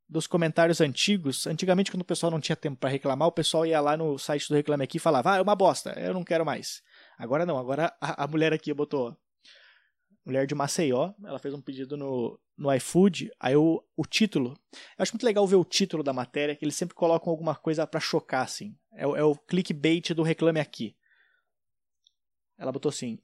dos 0.08 0.26
comentários 0.26 0.80
antigos. 0.80 1.46
Antigamente, 1.46 1.88
quando 1.88 2.00
o 2.00 2.04
pessoal 2.04 2.32
não 2.32 2.40
tinha 2.40 2.56
tempo 2.56 2.76
para 2.78 2.90
reclamar, 2.90 3.28
o 3.28 3.32
pessoal 3.32 3.64
ia 3.64 3.80
lá 3.80 3.96
no 3.96 4.18
site 4.18 4.48
do 4.48 4.56
Reclame 4.56 4.82
Aqui 4.82 4.96
e 4.96 5.00
falava: 5.00 5.32
Ah, 5.32 5.36
é 5.36 5.40
uma 5.40 5.54
bosta, 5.54 5.92
eu 6.00 6.12
não 6.12 6.24
quero 6.24 6.44
mais. 6.44 6.82
Agora 7.16 7.46
não, 7.46 7.56
agora 7.56 7.94
a, 8.00 8.24
a 8.24 8.26
mulher 8.26 8.52
aqui 8.52 8.74
botou. 8.74 9.16
Mulher 10.26 10.48
de 10.48 10.54
Maceió, 10.54 11.12
ela 11.24 11.38
fez 11.38 11.54
um 11.54 11.60
pedido 11.60 11.96
no, 11.96 12.40
no 12.58 12.74
iFood, 12.74 13.30
aí 13.38 13.54
o, 13.54 13.84
o 13.96 14.04
título. 14.04 14.58
Eu 14.98 15.02
acho 15.02 15.12
muito 15.12 15.24
legal 15.24 15.46
ver 15.46 15.56
o 15.56 15.64
título 15.64 16.02
da 16.02 16.12
matéria, 16.12 16.56
que 16.56 16.64
eles 16.64 16.74
sempre 16.74 16.96
colocam 16.96 17.30
alguma 17.30 17.54
coisa 17.54 17.86
para 17.86 18.00
chocar, 18.00 18.42
assim. 18.42 18.76
É, 18.92 19.04
é 19.04 19.22
o 19.22 19.36
clickbait 19.36 20.12
do 20.12 20.24
Reclame 20.24 20.58
Aqui. 20.58 20.96
Ela 22.58 22.72
botou 22.72 22.88
assim: 22.88 23.20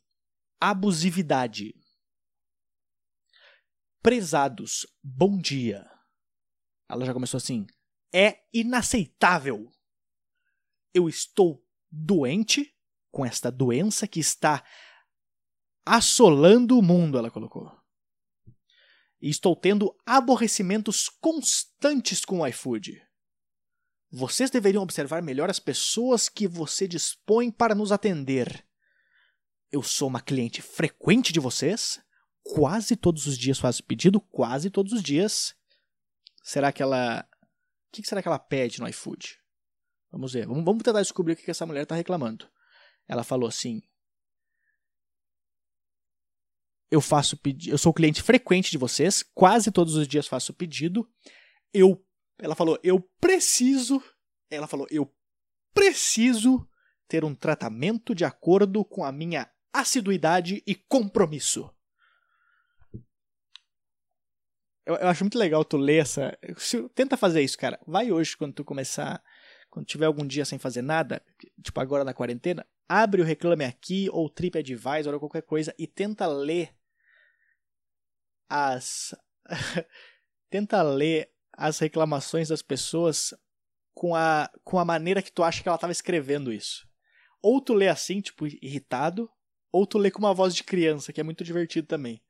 abusividade. 0.61 1.75
Prezados, 4.03 4.87
bom 5.03 5.37
dia. 5.37 5.87
Ela 6.89 7.05
já 7.05 7.13
começou 7.13 7.37
assim: 7.37 7.67
é 8.13 8.43
inaceitável. 8.53 9.71
Eu 10.95 11.09
estou 11.09 11.63
doente 11.91 12.75
com 13.11 13.27
esta 13.27 13.51
doença 13.51 14.09
que 14.09 14.19
está 14.19 14.65
assolando 15.85 16.79
o 16.79 16.83
mundo, 16.83 17.19
ela 17.19 17.31
colocou. 17.31 17.71
E 19.21 19.29
estou 19.29 19.55
tendo 19.55 19.95
aborrecimentos 20.07 21.09
constantes 21.21 22.25
com 22.25 22.41
o 22.41 22.47
iFood. 22.47 23.07
Vocês 24.11 24.51
deveriam 24.51 24.83
observar 24.83 25.23
melhor 25.23 25.51
as 25.51 25.59
pessoas 25.59 26.29
que 26.29 26.49
você 26.49 26.89
dispõe 26.89 27.51
para 27.51 27.75
nos 27.75 27.93
atender. 27.93 28.67
Eu 29.71 29.83
sou 29.83 30.09
uma 30.09 30.23
cliente 30.23 30.63
frequente 30.63 31.33
de 31.33 31.39
vocês. 31.39 32.01
Quase 32.43 32.97
todos 32.97 33.27
os 33.27 33.37
dias 33.37 33.59
faço 33.59 33.85
pedido, 33.85 34.21
quase 34.21 34.71
todos 34.71 34.93
os 34.93 35.03
dias. 35.03 35.55
Será 36.43 36.73
que 36.73 36.83
ela. 36.83 37.27
O 37.89 37.93
que 37.93 38.07
será 38.07 38.23
que 38.23 38.29
ela 38.29 38.39
pede 38.39 38.81
no 38.81 38.89
iFood? 38.89 39.39
Vamos 40.11 40.33
ver. 40.33 40.47
Vamos, 40.47 40.65
vamos 40.65 40.83
tentar 40.83 41.01
descobrir 41.01 41.35
o 41.35 41.37
que 41.37 41.51
essa 41.51 41.67
mulher 41.67 41.83
está 41.83 41.95
reclamando. 41.95 42.49
Ela 43.07 43.23
falou 43.23 43.49
assim: 43.49 43.83
Eu 46.91 47.01
faço 47.01 47.37
pedido. 47.37 47.73
Eu 47.73 47.79
sou 47.79 47.95
cliente 47.95 48.23
frequente 48.23 48.71
de 48.71 48.79
vocês. 48.79 49.23
Quase 49.35 49.71
todos 49.71 49.95
os 49.95 50.09
dias 50.09 50.27
faço 50.27 50.53
pedido. 50.53 51.09
Eu. 51.73 52.05
Ela 52.39 52.57
falou: 52.57 52.79
Eu 52.83 53.01
preciso. 53.21 54.03
Ela 54.51 54.67
falou: 54.67 54.87
Eu 54.91 55.13
preciso 55.73 56.67
ter 57.07 57.25
um 57.25 57.35
tratamento 57.35 58.15
de 58.15 58.25
acordo 58.25 58.85
com 58.85 59.05
a 59.05 59.13
minha 59.13 59.51
assiduidade 59.73 60.63
e 60.67 60.75
compromisso. 60.75 61.71
Eu, 64.87 64.97
eu, 64.97 65.09
acho 65.09 65.25
muito 65.25 65.39
legal 65.39 65.65
tu 65.65 65.77
ler 65.77 66.03
essa. 66.03 66.37
Se, 66.57 66.89
tenta 66.91 67.17
fazer 67.17 67.43
isso, 67.43 67.59
cara. 67.59 67.79
Vai 67.87 68.11
hoje, 68.11 68.37
quando 68.37 68.55
tu 68.55 68.65
começar. 68.65 69.23
Quando 69.69 69.87
tiver 69.87 70.07
algum 70.07 70.27
dia 70.27 70.45
sem 70.45 70.59
fazer 70.59 70.83
nada, 70.83 71.23
tipo 71.63 71.81
agora 71.81 72.03
na 72.03 72.13
quarentena, 72.13 72.67
abre 72.89 73.23
o 73.23 73.25
Reclame 73.25 73.65
Aqui 73.65 74.09
ou 74.11 74.29
TripAdvisor 74.29 75.15
ou 75.15 75.21
qualquer 75.21 75.43
coisa 75.43 75.73
e 75.79 75.87
tenta 75.87 76.27
ler 76.27 76.75
as. 78.49 79.15
tenta 80.51 80.83
ler 80.83 81.31
as 81.53 81.79
reclamações 81.79 82.49
das 82.49 82.63
pessoas 82.63 83.33
com 83.95 84.17
a, 84.17 84.51
com 84.65 84.79
a 84.79 84.85
maneira 84.85 85.23
que 85.23 85.31
tu 85.31 85.43
acha 85.43 85.63
que 85.63 85.69
ela 85.69 85.77
estava 85.77 85.93
escrevendo 85.93 86.53
isso. 86.53 86.89
Ou 87.43 87.61
tu 87.61 87.75
lê 87.75 87.87
assim, 87.87 88.21
tipo, 88.21 88.47
irritado, 88.47 89.31
ou 89.71 89.87
tu 89.87 89.99
lê 89.99 90.11
com 90.11 90.19
uma 90.19 90.35
voz 90.35 90.55
de 90.55 90.65
criança, 90.65 91.13
que 91.13 91.21
é 91.21 91.25
muito 91.25 91.45
divertido 91.45 91.87
também. 91.87 92.23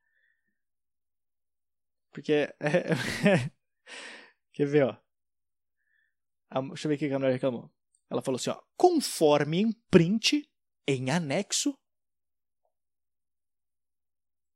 Porque. 2.10 2.32
É, 2.32 2.54
é, 3.28 3.50
quer 4.52 4.66
ver, 4.66 4.84
ó. 4.84 4.96
Deixa 6.68 6.86
eu 6.86 6.90
ver 6.90 6.96
o 6.96 6.98
que 6.98 7.12
a 7.12 7.18
mulher 7.18 7.32
reclamou. 7.32 7.70
Ela 8.08 8.22
falou 8.22 8.36
assim, 8.36 8.50
ó. 8.50 8.60
Conforme 8.76 9.60
em 9.60 9.72
print, 9.90 10.48
em 10.86 11.10
anexo, 11.10 11.76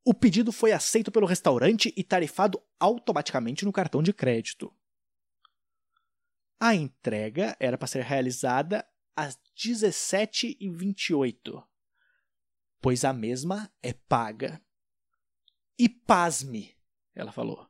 o 0.04 0.12
pedido 0.12 0.52
foi 0.52 0.72
aceito 0.72 1.10
pelo 1.10 1.26
restaurante 1.26 1.90
e 1.96 2.04
tarifado 2.04 2.62
automaticamente 2.78 3.64
no 3.64 3.72
cartão 3.72 4.02
de 4.02 4.12
crédito. 4.12 4.70
A 6.60 6.74
entrega 6.74 7.56
era 7.58 7.78
para 7.78 7.86
ser 7.86 8.02
realizada 8.02 8.86
às 9.16 9.38
17h28, 9.56 11.64
pois 12.80 13.04
a 13.04 13.12
mesma 13.12 13.72
é 13.82 13.92
paga. 13.92 14.60
E 15.78 15.88
pasme, 15.88 16.74
ela 17.14 17.32
falou. 17.32 17.68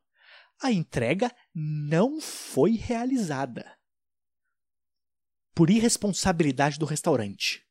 A 0.62 0.70
entrega 0.72 1.34
não 1.54 2.20
foi 2.20 2.72
realizada. 2.72 3.78
Por 5.54 5.70
irresponsabilidade 5.70 6.78
do 6.78 6.86
restaurante. 6.86 7.64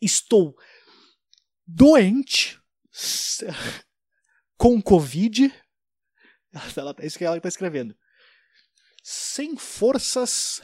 Estou 0.00 0.56
doente 1.66 2.60
com 4.56 4.80
Covid. 4.82 5.52
Ela, 6.76 6.94
é 6.98 7.06
isso 7.06 7.18
que 7.18 7.24
ela 7.24 7.36
está 7.36 7.48
escrevendo. 7.48 7.96
Sem 9.02 9.56
forças 9.56 10.62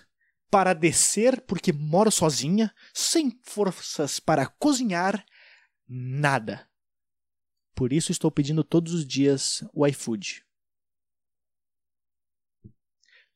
para 0.51 0.73
descer, 0.73 1.41
porque 1.43 1.73
moro 1.73 2.11
sozinha. 2.11 2.75
Sem 2.93 3.39
forças 3.43 4.19
para 4.19 4.47
cozinhar. 4.47 5.25
Nada. 5.87 6.69
Por 7.75 7.93
isso 7.93 8.13
estou 8.13 8.31
pedindo 8.31 8.63
todos 8.63 8.93
os 8.93 9.07
dias 9.07 9.65
o 9.73 9.87
iFood. 9.87 10.45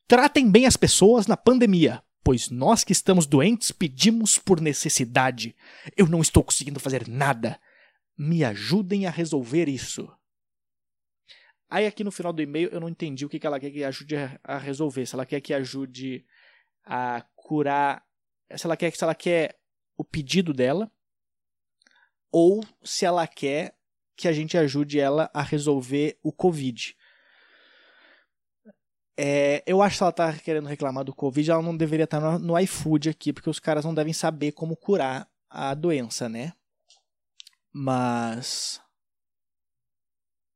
Tratem 0.07 0.49
bem 0.49 0.65
as 0.65 0.77
pessoas 0.77 1.27
na 1.27 1.37
pandemia, 1.37 2.03
pois 2.23 2.49
nós 2.49 2.83
que 2.83 2.93
estamos 2.93 3.25
doentes 3.27 3.71
pedimos 3.71 4.37
por 4.37 4.61
necessidade. 4.61 5.55
Eu 5.95 6.07
não 6.07 6.21
estou 6.21 6.43
conseguindo 6.43 6.79
fazer 6.79 7.07
nada. 7.07 7.59
Me 8.17 8.43
ajudem 8.43 9.05
a 9.05 9.11
resolver 9.11 9.67
isso. 9.67 10.09
Aí 11.69 11.85
aqui 11.85 12.03
no 12.03 12.11
final 12.11 12.33
do 12.33 12.41
e-mail 12.41 12.69
eu 12.69 12.79
não 12.79 12.89
entendi 12.89 13.25
o 13.25 13.29
que 13.29 13.45
ela 13.45 13.59
quer 13.59 13.69
que 13.69 13.83
ajude 13.83 14.15
a 14.43 14.57
resolver. 14.57 15.05
Se 15.05 15.13
ela 15.13 15.25
quer 15.25 15.41
que 15.41 15.53
ajude 15.53 16.25
a 16.83 17.21
curar, 17.35 18.03
se 18.55 18.65
ela 18.65 18.75
quer 18.75 18.91
se 18.95 19.03
ela 19.03 19.13
quer 19.13 19.59
o 19.95 20.03
pedido 20.03 20.53
dela 20.53 20.91
ou 22.31 22.63
se 22.83 23.05
ela 23.05 23.27
quer 23.27 23.78
que 24.19 24.27
a 24.27 24.33
gente 24.33 24.57
ajude 24.57 24.99
ela 24.99 25.31
a 25.33 25.41
resolver 25.41 26.19
o 26.21 26.33
Covid. 26.33 26.93
É, 29.17 29.63
eu 29.65 29.81
acho 29.81 29.97
que 29.97 30.03
ela 30.03 30.11
tá 30.11 30.33
querendo 30.33 30.67
reclamar 30.67 31.05
do 31.05 31.15
Covid, 31.15 31.49
ela 31.49 31.61
não 31.61 31.75
deveria 31.75 32.03
estar 32.03 32.19
no, 32.19 32.37
no 32.37 32.59
iFood 32.59 33.09
aqui, 33.09 33.31
porque 33.31 33.49
os 33.49 33.59
caras 33.59 33.85
não 33.85 33.93
devem 33.93 34.11
saber 34.11 34.51
como 34.51 34.75
curar 34.75 35.29
a 35.49 35.73
doença, 35.73 36.27
né? 36.27 36.51
Mas. 37.71 38.81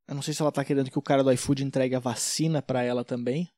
Eu 0.08 0.16
não 0.16 0.22
sei 0.22 0.34
se 0.34 0.42
ela 0.42 0.52
tá 0.52 0.66
querendo 0.66 0.92
que 0.92 1.00
o 1.00 1.02
cara 1.02 1.24
do 1.24 1.32
iFood 1.32 1.64
entregue 1.64 1.96
a 1.96 2.00
vacina 2.00 2.62
para 2.62 2.84
ela 2.84 3.06
também. 3.06 3.50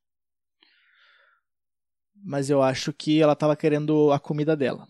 Mas 2.13 2.51
eu 2.51 2.61
acho 2.61 2.93
que 2.93 3.19
ela 3.19 3.35
tava 3.35 3.55
querendo 3.55 4.11
a 4.11 4.19
comida 4.19 4.55
dela. 4.55 4.87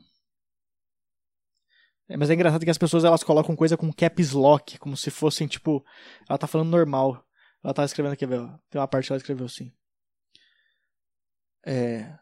É, 2.08 2.16
mas 2.16 2.30
é 2.30 2.34
engraçado 2.34 2.64
que 2.64 2.70
as 2.70 2.78
pessoas 2.78 3.04
elas 3.04 3.24
colocam 3.24 3.56
coisa 3.56 3.76
com 3.76 3.92
caps 3.92 4.32
lock, 4.32 4.78
como 4.78 4.96
se 4.96 5.10
fossem, 5.10 5.48
tipo, 5.48 5.84
ela 6.30 6.38
tá 6.38 6.48
falando 6.48 6.70
normal. 6.70 7.26
Ela 7.64 7.74
tá 7.74 7.84
escrevendo 7.84 8.14
aqui, 8.14 8.28
tem 8.28 8.80
uma 8.80 8.88
parte 8.88 9.08
que 9.08 9.14
ela 9.14 9.18
escreveu 9.18 9.46
assim. 9.48 9.72
É, 11.66 12.16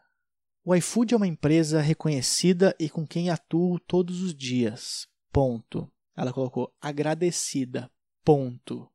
o 0.64 0.74
iFood 0.74 1.12
é 1.12 1.16
uma 1.18 1.26
empresa 1.26 1.82
reconhecida 1.82 2.74
e 2.80 2.88
com 2.88 3.06
quem 3.06 3.28
atuo 3.28 3.78
todos 3.78 4.22
os 4.22 4.34
dias. 4.34 5.06
Ponto. 5.30 5.92
Ela 6.16 6.32
colocou 6.32 6.74
agradecida. 6.80 7.90
Ponto. 8.24 8.90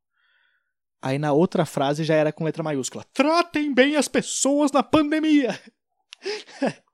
Aí 0.99 1.19
na 1.19 1.31
outra 1.31 1.65
frase 1.65 2.03
já 2.03 2.15
era 2.15 2.33
com 2.33 2.43
letra 2.43 2.63
maiúscula. 2.63 3.05
Tratem 3.13 3.71
bem 3.71 3.95
as 3.95 4.07
pessoas 4.07 4.71
na 4.71 4.81
pandemia. 4.81 5.59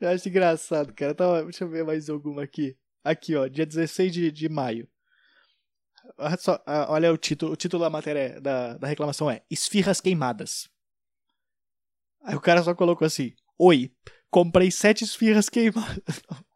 Eu 0.00 0.08
acho 0.08 0.28
engraçado, 0.28 0.92
cara. 0.94 1.14
Tava, 1.14 1.42
deixa 1.44 1.64
eu 1.64 1.68
ver 1.68 1.84
mais 1.84 2.08
alguma 2.08 2.42
aqui. 2.42 2.76
Aqui, 3.04 3.34
ó, 3.34 3.46
dia 3.46 3.66
16 3.66 4.12
de, 4.12 4.30
de 4.30 4.48
maio. 4.48 4.88
Olha, 6.18 6.36
só, 6.36 6.62
olha 6.88 7.12
o 7.12 7.16
título. 7.16 7.52
O 7.52 7.56
título 7.56 7.82
da 7.82 7.90
matéria 7.90 8.40
da, 8.40 8.76
da 8.76 8.86
reclamação 8.86 9.30
é 9.30 9.42
Esfirras 9.50 10.00
queimadas. 10.00 10.68
Aí 12.24 12.34
o 12.34 12.40
cara 12.40 12.62
só 12.62 12.74
colocou 12.74 13.06
assim: 13.06 13.34
Oi, 13.58 13.92
comprei 14.30 14.70
sete 14.70 15.04
esfirras 15.04 15.48
queimadas. 15.48 16.22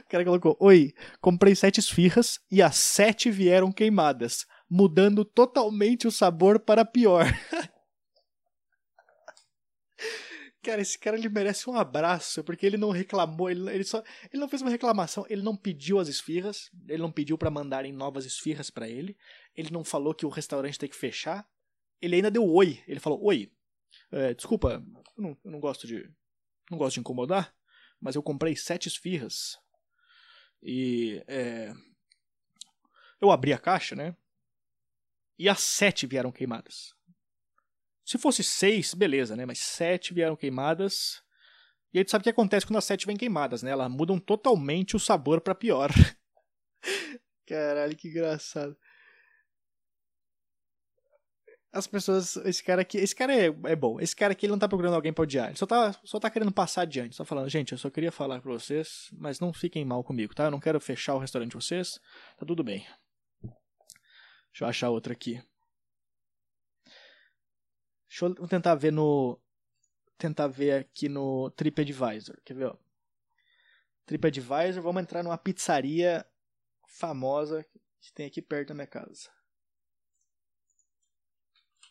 O 0.00 0.08
cara 0.08 0.24
colocou: 0.24 0.56
Oi, 0.60 0.94
comprei 1.20 1.54
sete 1.54 1.78
esfirras 1.78 2.40
e 2.50 2.62
as 2.62 2.76
sete 2.76 3.30
vieram 3.30 3.70
queimadas, 3.70 4.46
mudando 4.68 5.26
totalmente 5.26 6.06
o 6.06 6.10
sabor 6.10 6.58
para 6.58 6.86
pior. 6.86 7.26
Cara, 10.62 10.82
esse 10.82 10.98
cara 10.98 11.16
ele 11.16 11.28
merece 11.28 11.70
um 11.70 11.74
abraço, 11.74 12.42
porque 12.42 12.66
ele 12.66 12.76
não 12.76 12.90
reclamou, 12.90 13.48
ele, 13.48 13.70
ele 13.70 13.84
só 13.84 14.02
ele 14.32 14.40
não 14.40 14.48
fez 14.48 14.60
uma 14.60 14.70
reclamação, 14.70 15.24
ele 15.30 15.42
não 15.42 15.56
pediu 15.56 16.00
as 16.00 16.08
esfirras, 16.08 16.70
ele 16.88 17.00
não 17.00 17.12
pediu 17.12 17.38
para 17.38 17.50
mandarem 17.50 17.92
novas 17.92 18.24
esfirras 18.26 18.68
para 18.68 18.88
ele, 18.88 19.16
ele 19.54 19.70
não 19.70 19.84
falou 19.84 20.12
que 20.12 20.26
o 20.26 20.28
restaurante 20.28 20.78
tem 20.78 20.88
que 20.88 20.96
fechar, 20.96 21.48
ele 22.00 22.16
ainda 22.16 22.30
deu 22.30 22.44
oi. 22.44 22.82
Ele 22.86 23.00
falou: 23.00 23.22
Oi, 23.24 23.52
é, 24.10 24.34
desculpa, 24.34 24.84
eu 25.16 25.22
não, 25.22 25.38
eu 25.44 25.50
não 25.50 25.60
gosto 25.60 25.86
de. 25.86 26.10
Não 26.70 26.76
gosto 26.76 26.94
de 26.94 27.00
incomodar, 27.00 27.54
mas 28.00 28.14
eu 28.14 28.22
comprei 28.22 28.56
sete 28.56 28.88
esfirras. 28.88 29.58
E. 30.62 31.22
É, 31.26 31.72
eu 33.20 33.30
abri 33.30 33.52
a 33.52 33.58
caixa, 33.58 33.96
né? 33.96 34.16
E 35.38 35.48
as 35.48 35.60
sete 35.60 36.06
vieram 36.06 36.32
queimadas. 36.32 36.94
Se 38.08 38.16
fosse 38.16 38.42
seis, 38.42 38.94
beleza, 38.94 39.36
né? 39.36 39.44
Mas 39.44 39.58
sete 39.58 40.14
vieram 40.14 40.34
queimadas. 40.34 41.22
E 41.92 41.98
a 41.98 42.00
gente 42.00 42.10
sabe 42.10 42.22
o 42.22 42.24
que 42.24 42.30
acontece 42.30 42.64
quando 42.64 42.78
as 42.78 42.84
sete 42.86 43.04
vêm 43.04 43.18
queimadas, 43.18 43.62
né? 43.62 43.70
Elas 43.70 43.90
mudam 43.90 44.18
totalmente 44.18 44.96
o 44.96 44.98
sabor 44.98 45.42
para 45.42 45.54
pior. 45.54 45.90
Caralho, 47.46 47.94
que 47.94 48.08
engraçado. 48.08 48.74
As 51.70 51.86
pessoas. 51.86 52.36
Esse 52.46 52.64
cara 52.64 52.80
aqui. 52.80 52.96
Esse 52.96 53.14
cara 53.14 53.34
é, 53.34 53.54
é 53.66 53.76
bom. 53.76 54.00
Esse 54.00 54.16
cara 54.16 54.32
aqui 54.32 54.46
ele 54.46 54.52
não 54.52 54.58
tá 54.58 54.66
procurando 54.66 54.94
alguém 54.94 55.12
pra 55.12 55.24
odiar. 55.24 55.48
Ele 55.48 55.58
só 55.58 55.66
tá, 55.66 55.94
só 56.02 56.18
tá 56.18 56.30
querendo 56.30 56.50
passar 56.50 56.82
adiante. 56.82 57.14
Só 57.14 57.26
falando, 57.26 57.50
gente, 57.50 57.72
eu 57.72 57.78
só 57.78 57.90
queria 57.90 58.10
falar 58.10 58.40
pra 58.40 58.50
vocês, 58.50 59.10
mas 59.12 59.38
não 59.38 59.52
fiquem 59.52 59.84
mal 59.84 60.02
comigo, 60.02 60.34
tá? 60.34 60.44
Eu 60.44 60.50
não 60.50 60.60
quero 60.60 60.80
fechar 60.80 61.14
o 61.14 61.18
restaurante 61.18 61.50
de 61.50 61.56
vocês. 61.56 62.00
Tá 62.38 62.46
tudo 62.46 62.64
bem. 62.64 62.86
Deixa 63.42 64.64
eu 64.64 64.66
achar 64.66 64.88
outra 64.88 65.12
aqui. 65.12 65.42
Deixa 68.08 68.24
eu 68.24 68.48
tentar 68.48 68.74
ver 68.74 68.92
no. 68.92 69.38
Tentar 70.16 70.48
ver 70.48 70.72
aqui 70.80 71.08
no 71.08 71.50
TripAdvisor. 71.50 72.40
Quer 72.44 72.54
ver? 72.54 72.66
Ó? 72.66 72.76
TripAdvisor, 74.06 74.82
vamos 74.82 75.02
entrar 75.02 75.22
numa 75.22 75.38
pizzaria 75.38 76.26
famosa 76.88 77.64
que 78.00 78.12
tem 78.12 78.26
aqui 78.26 78.40
perto 78.40 78.68
da 78.68 78.74
minha 78.74 78.86
casa. 78.86 79.30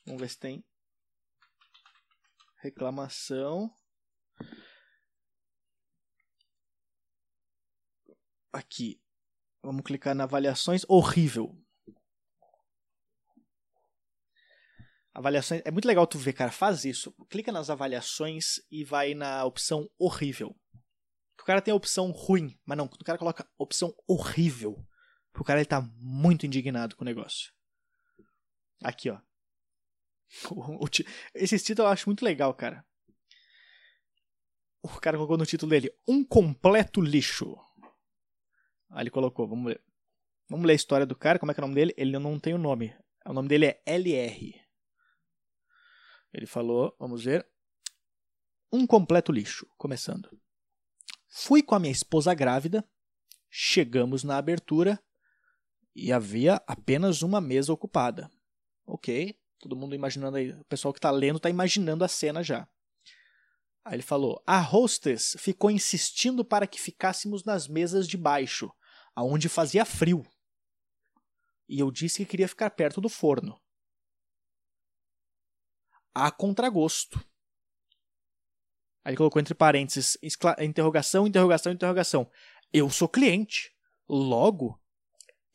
Vamos 0.06 0.22
ver 0.22 0.30
se 0.30 0.40
tem 0.40 0.66
reclamação. 2.58 3.74
Aqui. 8.52 9.02
Vamos 9.62 9.84
clicar 9.84 10.16
na 10.16 10.24
avaliações. 10.24 10.84
Horrível. 10.88 11.56
Avaliações. 15.18 15.64
É 15.66 15.72
muito 15.72 15.88
legal 15.88 16.06
tu 16.06 16.20
ver, 16.20 16.34
cara. 16.34 16.52
Faz 16.52 16.86
isso. 16.86 17.12
Clica 17.28 17.52
nas 17.52 17.72
avaliações 17.72 18.62
e 18.70 18.84
vai 18.84 19.16
na 19.16 19.44
opção 19.46 19.90
horrível. 19.98 20.56
O 21.42 21.44
cara 21.44 21.60
tem 21.60 21.72
a 21.72 21.76
opção 21.76 22.12
ruim, 22.12 22.56
mas 22.64 22.78
não. 22.78 22.86
O 22.86 23.04
cara 23.04 23.18
coloca 23.18 23.50
opção 23.58 23.92
horrível. 24.08 24.78
O 25.36 25.44
cara 25.44 25.60
ele 25.60 25.66
tá 25.66 25.82
muito 25.98 26.46
indignado 26.46 26.96
com 26.96 27.04
o 27.04 27.06
negócio. 27.06 27.52
Aqui, 28.84 29.10
ó. 29.10 29.20
Esse 31.34 31.58
título 31.58 31.88
eu 31.88 31.92
acho 31.92 32.08
muito 32.08 32.24
legal, 32.24 32.54
cara. 32.54 32.86
O 34.84 34.90
cara 35.00 35.18
colocou 35.18 35.36
no 35.36 35.48
título 35.48 35.72
dele: 35.72 35.92
Um 36.08 36.24
completo 36.24 37.02
lixo. 37.02 37.58
Aí 38.92 39.02
ele 39.02 39.10
colocou, 39.10 39.48
vamos 39.48 39.66
ler. 39.66 39.84
Vamos 40.48 40.68
ler 40.68 40.74
a 40.74 40.76
história 40.76 41.08
do 41.08 41.16
cara, 41.16 41.40
como 41.40 41.52
é 41.52 41.56
que 41.56 41.60
é 41.60 41.64
o 41.64 41.68
nome 41.68 41.74
dele? 41.74 41.96
Ele 41.98 42.20
não 42.20 42.40
tem 42.40 42.54
o 42.54 42.60
nome. 42.60 42.96
O 43.26 43.34
nome 43.34 43.50
dele 43.50 43.66
é 43.66 43.82
LR. 43.84 44.67
Ele 46.34 46.46
falou, 46.46 46.96
vamos 47.00 47.24
ver. 47.24 47.48
Um 48.72 48.86
completo 48.86 49.32
lixo, 49.32 49.66
começando. 49.78 50.30
Fui 51.30 51.62
com 51.64 51.76
a 51.76 51.80
minha 51.80 51.92
esposa 51.92 52.34
grávida, 52.34 52.88
chegamos 53.50 54.24
na 54.24 54.38
abertura 54.38 55.02
e 55.96 56.12
havia 56.12 56.62
apenas 56.68 57.22
uma 57.22 57.40
mesa 57.40 57.72
ocupada. 57.72 58.30
Ok, 58.86 59.38
todo 59.60 59.76
mundo 59.76 59.96
imaginando 59.96 60.38
aí, 60.38 60.52
o 60.52 60.66
pessoal 60.66 60.94
que 60.94 61.00
está 61.00 61.12
lendo 61.12 61.38
está 61.38 61.50
imaginando 61.50 62.04
a 62.04 62.08
cena 62.08 62.44
já. 62.44 62.68
Aí 63.84 63.96
ele 63.96 64.04
falou: 64.04 64.42
a 64.46 64.60
hostess 64.62 65.36
ficou 65.40 65.72
insistindo 65.72 66.44
para 66.44 66.68
que 66.68 66.80
ficássemos 66.80 67.44
nas 67.44 67.68
mesas 67.68 68.08
de 68.08 68.18
baixo, 68.18 68.72
aonde 69.16 69.48
fazia 69.50 69.86
frio. 69.86 70.26
E 71.70 71.80
eu 71.80 71.92
disse 71.92 72.18
que 72.20 72.32
queria 72.32 72.48
ficar 72.48 72.70
perto 72.72 73.02
do 73.02 73.10
forno 73.10 73.60
a 76.26 76.32
contragosto. 76.32 77.24
Aí 79.06 79.16
colocou 79.16 79.40
entre 79.40 79.54
parênteses, 79.54 80.18
interrogação, 80.60 81.28
interrogação, 81.28 81.72
interrogação. 81.72 82.30
Eu 82.74 82.90
sou 82.90 83.08
cliente. 83.08 83.74
Logo, 84.10 84.80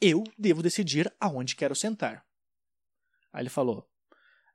eu 0.00 0.24
devo 0.38 0.62
decidir 0.62 1.12
aonde 1.20 1.56
quero 1.56 1.74
sentar. 1.74 2.24
Aí 3.32 3.42
ele 3.42 3.50
falou: 3.50 3.88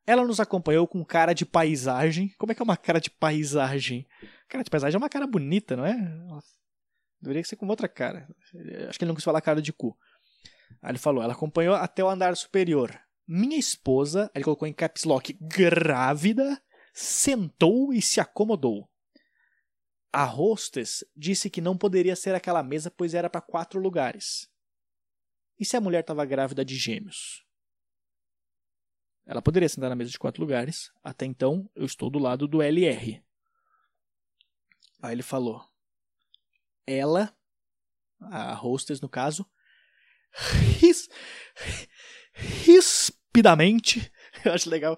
Ela 0.05 0.25
nos 0.25 0.39
acompanhou 0.39 0.87
com 0.87 1.03
cara 1.05 1.33
de 1.33 1.45
paisagem. 1.45 2.29
Como 2.37 2.51
é 2.51 2.55
que 2.55 2.61
é 2.61 2.63
uma 2.63 2.77
cara 2.77 2.99
de 2.99 3.09
paisagem? 3.09 4.07
Cara 4.47 4.63
de 4.63 4.69
paisagem 4.69 4.95
é 4.95 4.97
uma 4.97 5.09
cara 5.09 5.27
bonita, 5.27 5.75
não 5.75 5.85
é? 5.85 5.95
Deveria 7.21 7.43
ser 7.43 7.55
com 7.55 7.67
outra 7.67 7.87
cara. 7.87 8.27
Acho 8.87 8.97
que 8.97 9.03
ele 9.03 9.09
não 9.09 9.15
quis 9.15 9.23
falar 9.23 9.41
cara 9.41 9.61
de 9.61 9.73
cu. 9.73 9.97
Aí 10.81 10.91
ele 10.91 10.99
falou: 10.99 11.23
Ela 11.23 11.33
acompanhou 11.33 11.75
até 11.75 12.03
o 12.03 12.09
andar 12.09 12.35
superior. 12.35 12.99
Minha 13.27 13.57
esposa, 13.57 14.31
ele 14.33 14.43
colocou 14.43 14.67
em 14.67 14.73
caps 14.73 15.03
lock, 15.03 15.33
grávida, 15.41 16.63
sentou 16.93 17.91
e 17.91 18.01
se 18.01 18.21
acomodou. 18.21 18.89
A 20.13 20.25
hostess 20.25 21.05
disse 21.15 21.49
que 21.49 21.59
não 21.59 21.77
poderia 21.77 22.15
ser 22.15 22.33
aquela 22.33 22.63
mesa, 22.63 22.89
pois 22.89 23.13
era 23.13 23.29
para 23.29 23.41
quatro 23.41 23.79
lugares. 23.79 24.49
E 25.59 25.65
se 25.65 25.75
a 25.75 25.81
mulher 25.81 25.99
estava 25.99 26.25
grávida 26.25 26.63
de 26.63 26.75
gêmeos? 26.75 27.45
Ela 29.25 29.41
poderia 29.41 29.67
sentar 29.67 29.89
na 29.89 29.95
mesa 29.95 30.09
de 30.09 30.17
quatro 30.17 30.41
lugares. 30.41 30.89
Até 31.03 31.25
então, 31.25 31.69
eu 31.75 31.85
estou 31.85 32.09
do 32.09 32.17
lado 32.17 32.47
do 32.47 32.61
LR. 32.61 33.21
Aí 35.01 35.13
ele 35.13 35.23
falou: 35.23 35.61
Ela, 36.85 37.35
a 38.21 38.53
hostess 38.53 39.01
no 39.01 39.09
caso, 39.09 39.45
ris, 40.79 41.09
ris, 42.33 43.11
rapidamente. 43.27 44.11
Eu 44.43 44.53
acho 44.53 44.69
legal. 44.69 44.95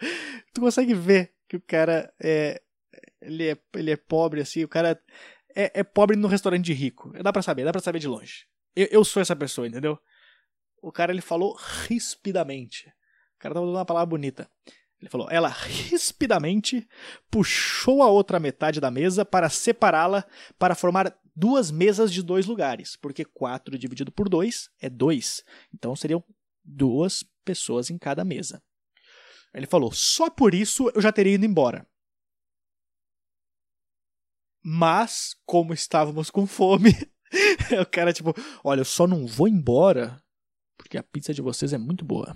Tu 0.54 0.62
consegue 0.62 0.94
ver 0.94 1.34
que 1.48 1.58
o 1.58 1.62
cara 1.62 2.12
é. 2.22 2.62
Ele 3.22 3.50
é, 3.50 3.58
ele 3.76 3.92
é 3.92 3.98
pobre, 3.98 4.42
assim. 4.42 4.64
O 4.64 4.68
cara 4.68 5.00
é, 5.56 5.80
é 5.80 5.84
pobre 5.84 6.16
no 6.16 6.28
restaurante 6.28 6.66
de 6.66 6.74
rico. 6.74 7.12
Dá 7.22 7.34
pra 7.34 7.42
saber, 7.42 7.66
dá 7.66 7.72
pra 7.72 7.82
saber 7.82 8.00
de 8.00 8.08
longe. 8.08 8.46
Eu, 8.76 8.88
eu 8.92 9.06
sou 9.06 9.22
essa 9.22 9.36
pessoa, 9.36 9.68
entendeu? 9.68 10.00
O 10.82 10.92
cara 10.92 11.12
ele 11.12 11.22
falou 11.22 11.58
rispidamente. 11.88 12.88
O 13.36 13.40
cara 13.40 13.54
tava 13.54 13.66
dando 13.66 13.76
uma 13.76 13.86
palavra 13.86 14.06
bonita. 14.06 14.50
Ele 15.02 15.10
falou: 15.10 15.28
ela 15.30 15.50
rispidamente 15.50 16.88
puxou 17.30 18.02
a 18.02 18.10
outra 18.10 18.40
metade 18.40 18.80
da 18.80 18.90
mesa 18.90 19.26
para 19.26 19.50
separá-la 19.50 20.26
para 20.58 20.76
formar 20.76 21.14
duas 21.36 21.72
mesas 21.72 22.12
de 22.12 22.22
dois 22.22 22.46
lugares, 22.46 22.98
porque 22.98 23.24
4 23.24 23.78
dividido 23.78 24.12
por 24.12 24.30
2 24.30 24.70
é 24.82 24.90
2. 24.90 25.44
Então 25.74 25.96
seriam 25.96 26.24
duas 26.64 27.24
pessoas 27.50 27.90
em 27.90 27.98
cada 27.98 28.24
mesa. 28.24 28.62
Ele 29.52 29.66
falou: 29.66 29.92
só 29.92 30.30
por 30.30 30.54
isso 30.54 30.92
eu 30.94 31.02
já 31.02 31.12
teria 31.12 31.34
ido 31.34 31.46
embora. 31.46 31.88
Mas, 34.62 35.36
como 35.46 35.74
estávamos 35.74 36.30
com 36.30 36.46
fome, 36.46 36.92
o 37.82 37.86
cara, 37.86 38.14
tipo, 38.14 38.36
olha, 38.64 38.82
eu 38.82 38.86
só 38.86 39.08
não 39.08 39.26
vou 39.26 39.48
embora 39.48 40.22
porque 40.78 40.98
a 40.98 41.04
pizza 41.04 41.34
de 41.34 41.42
vocês 41.42 41.74
é 41.74 41.78
muito 41.78 42.06
boa. 42.06 42.36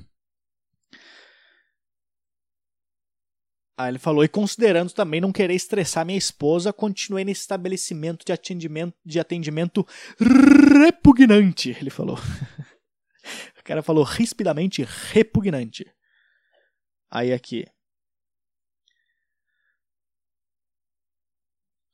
Aí 3.78 3.90
ele 3.90 4.00
falou, 4.00 4.24
e 4.24 4.28
considerando 4.28 4.92
também 4.92 5.20
não 5.20 5.32
querer 5.32 5.56
estressar 5.56 6.06
minha 6.06 6.18
esposa, 6.18 6.72
continuei 6.72 7.26
nesse 7.26 7.42
estabelecimento 7.42 8.24
de 8.26 8.32
atendimento, 8.32 8.96
de 9.04 9.20
atendimento 9.20 9.86
repugnante, 10.20 11.76
ele 11.80 11.90
falou. 11.90 12.18
O 13.64 13.66
cara 13.66 13.82
falou 13.82 14.04
rispidamente 14.04 14.84
repugnante. 14.84 15.90
Aí 17.10 17.32
aqui. 17.32 17.66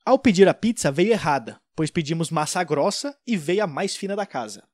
Ao 0.04 0.18
pedir 0.18 0.48
a 0.48 0.54
pizza, 0.54 0.90
veio 0.90 1.12
errada, 1.12 1.62
pois 1.76 1.88
pedimos 1.88 2.28
massa 2.28 2.64
grossa 2.64 3.16
e 3.24 3.36
veio 3.36 3.62
a 3.62 3.68
mais 3.68 3.94
fina 3.94 4.16
da 4.16 4.26
casa. 4.26 4.68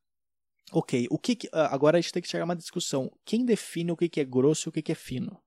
Ok, 0.72 1.06
o 1.11 1.18
que, 1.18 1.37
que 1.37 1.50
ah, 1.52 1.66
agora 1.74 1.98
a 1.98 2.00
gente 2.00 2.12
tem 2.14 2.22
que 2.22 2.28
chegar 2.28 2.44
a 2.44 2.46
uma 2.46 2.56
discussão. 2.56 3.12
Quem 3.26 3.44
define 3.44 3.92
o 3.92 3.96
que, 3.96 4.09
que 4.09 4.20
é 4.20 4.24
grosso 4.24 4.66
e 4.66 4.70
o 4.70 4.72
que, 4.72 4.80
que 4.80 4.92
é 4.92 4.94
fino? 4.94 5.38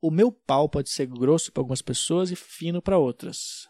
O 0.00 0.08
meu 0.08 0.30
pau 0.30 0.68
pode 0.68 0.88
ser 0.88 1.06
grosso 1.06 1.50
para 1.50 1.62
algumas 1.62 1.82
pessoas 1.82 2.30
e 2.30 2.36
fino 2.36 2.80
para 2.80 2.96
outras. 2.96 3.68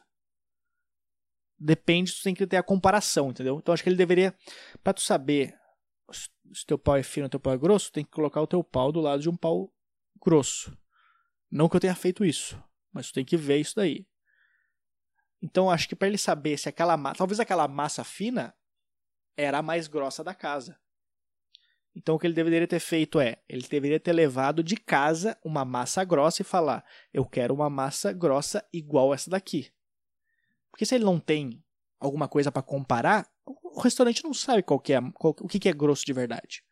Depende, 1.59 2.13
tu 2.13 2.23
tem 2.23 2.35
que 2.35 2.47
ter 2.47 2.59
a 2.59 2.63
comparação, 2.63 3.31
entendeu? 3.31 3.57
Então 3.57 3.73
acho 3.73 3.83
que 3.83 3.89
ele 3.89 3.97
deveria, 3.97 4.37
para 4.85 4.93
tu 4.93 5.01
saber 5.01 5.60
se 6.13 6.67
teu 6.67 6.79
pau 6.79 6.97
é 6.97 7.03
fino 7.03 7.29
teu 7.29 7.41
pau 7.41 7.53
é 7.53 7.59
grosso, 7.59 7.93
tem 7.93 8.05
que 8.05 8.11
colocar 8.11 8.41
o 8.41 8.47
teu 8.47 8.63
pau 8.63 8.91
do 8.93 9.01
lado 9.01 9.23
de 9.23 9.29
um 9.29 9.37
pau 9.37 9.73
grosso. 10.21 10.77
Não 11.51 11.69
que 11.69 11.77
eu 11.77 11.81
tenha 11.81 11.95
feito 11.95 12.25
isso, 12.25 12.63
mas 12.93 13.09
tu 13.09 13.15
tem 13.15 13.25
que 13.25 13.37
ver 13.37 13.59
isso 13.59 13.77
daí. 13.77 14.07
Então 15.43 15.71
acho 15.71 15.89
que 15.89 15.97
para 15.97 16.09
ele 16.09 16.19
saber 16.19 16.59
se 16.59 16.69
aquela 16.69 16.97
massa, 16.97 17.19
talvez 17.19 17.41
aquela 17.41 17.67
massa 17.67 18.05
fina 18.05 18.55
era 19.37 19.59
a 19.59 19.63
mais 19.63 19.89
grossa 19.89 20.23
da 20.23 20.35
casa. 20.35 20.79
Então 21.95 22.15
o 22.15 22.19
que 22.19 22.27
ele 22.27 22.35
deveria 22.35 22.69
ter 22.69 22.79
feito 22.79 23.19
é, 23.19 23.43
ele 23.49 23.67
deveria 23.67 23.99
ter 23.99 24.13
levado 24.13 24.63
de 24.63 24.77
casa 24.77 25.37
uma 25.45 25.65
massa 25.65 26.05
grossa 26.05 26.43
e 26.43 26.45
falar: 26.45 26.85
"Eu 27.13 27.25
quero 27.25 27.55
uma 27.55 27.71
massa 27.71 28.13
grossa 28.13 28.65
igual 28.73 29.13
essa 29.13 29.31
daqui". 29.31 29.73
Porque 30.71 30.87
se 30.87 30.95
ele 30.95 31.05
não 31.05 31.19
tem 31.19 31.63
alguma 31.99 32.29
coisa 32.29 32.53
para 32.53 32.63
comparar, 32.63 33.29
o 33.73 33.81
restaurante 33.81 34.25
não 34.25 34.35
sabe 34.35 34.63
qual 34.63 34.81
que 34.81 34.93
é, 34.93 35.01
qual, 35.15 35.35
o 35.41 35.49
que, 35.49 35.59
que 35.59 35.69
é 35.69 35.73
grosso 35.73 36.05
de 36.05 36.13
verdade. 36.13 36.63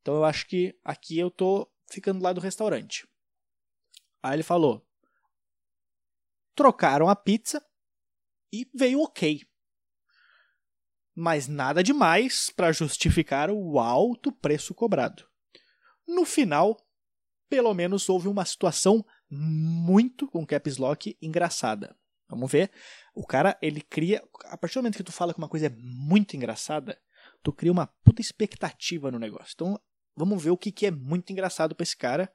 Então 0.00 0.14
eu 0.14 0.24
acho 0.24 0.46
que 0.46 0.78
aqui 0.84 1.18
eu 1.18 1.30
tô 1.30 1.70
ficando 1.90 2.22
lá 2.22 2.32
do 2.32 2.40
restaurante. 2.40 3.06
Aí 4.22 4.34
ele 4.34 4.42
falou: 4.42 4.86
trocaram 6.54 7.08
a 7.08 7.16
pizza 7.16 7.64
e 8.52 8.68
veio 8.74 9.00
ok. 9.00 9.42
Mas 11.14 11.48
nada 11.48 11.82
demais 11.82 12.48
para 12.50 12.72
justificar 12.72 13.50
o 13.50 13.78
alto 13.78 14.30
preço 14.30 14.74
cobrado. 14.74 15.28
No 16.06 16.24
final, 16.24 16.76
pelo 17.48 17.74
menos 17.74 18.08
houve 18.08 18.28
uma 18.28 18.44
situação 18.44 19.04
muito 19.28 20.28
com 20.28 20.46
caps 20.46 20.78
lock 20.78 21.18
engraçada. 21.20 21.96
Vamos 22.28 22.50
ver. 22.52 22.70
O 23.14 23.26
cara, 23.26 23.56
ele 23.62 23.80
cria. 23.80 24.22
A 24.44 24.56
partir 24.56 24.74
do 24.74 24.82
momento 24.82 24.96
que 24.96 25.02
tu 25.02 25.12
fala 25.12 25.32
que 25.32 25.38
uma 25.38 25.48
coisa 25.48 25.66
é 25.66 25.70
muito 25.70 26.36
engraçada, 26.36 27.00
tu 27.42 27.52
cria 27.52 27.72
uma 27.72 27.86
puta 27.86 28.20
expectativa 28.20 29.10
no 29.10 29.18
negócio. 29.18 29.52
Então, 29.54 29.80
vamos 30.14 30.42
ver 30.42 30.50
o 30.50 30.56
que, 30.56 30.70
que 30.70 30.86
é 30.86 30.90
muito 30.90 31.32
engraçado 31.32 31.74
pra 31.74 31.82
esse 31.82 31.96
cara. 31.96 32.32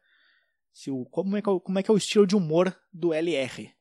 Se 0.71 0.89
o, 0.89 1.05
como, 1.05 1.37
é 1.37 1.41
que, 1.41 1.49
é 1.49 1.59
como 1.59 1.79
é 1.79 1.83
que 1.83 1.91
é 1.91 1.93
o 1.93 1.97
estilo 1.97 2.25
de 2.25 2.35
humor 2.35 2.75
do 2.91 3.13
LR. 3.13 3.71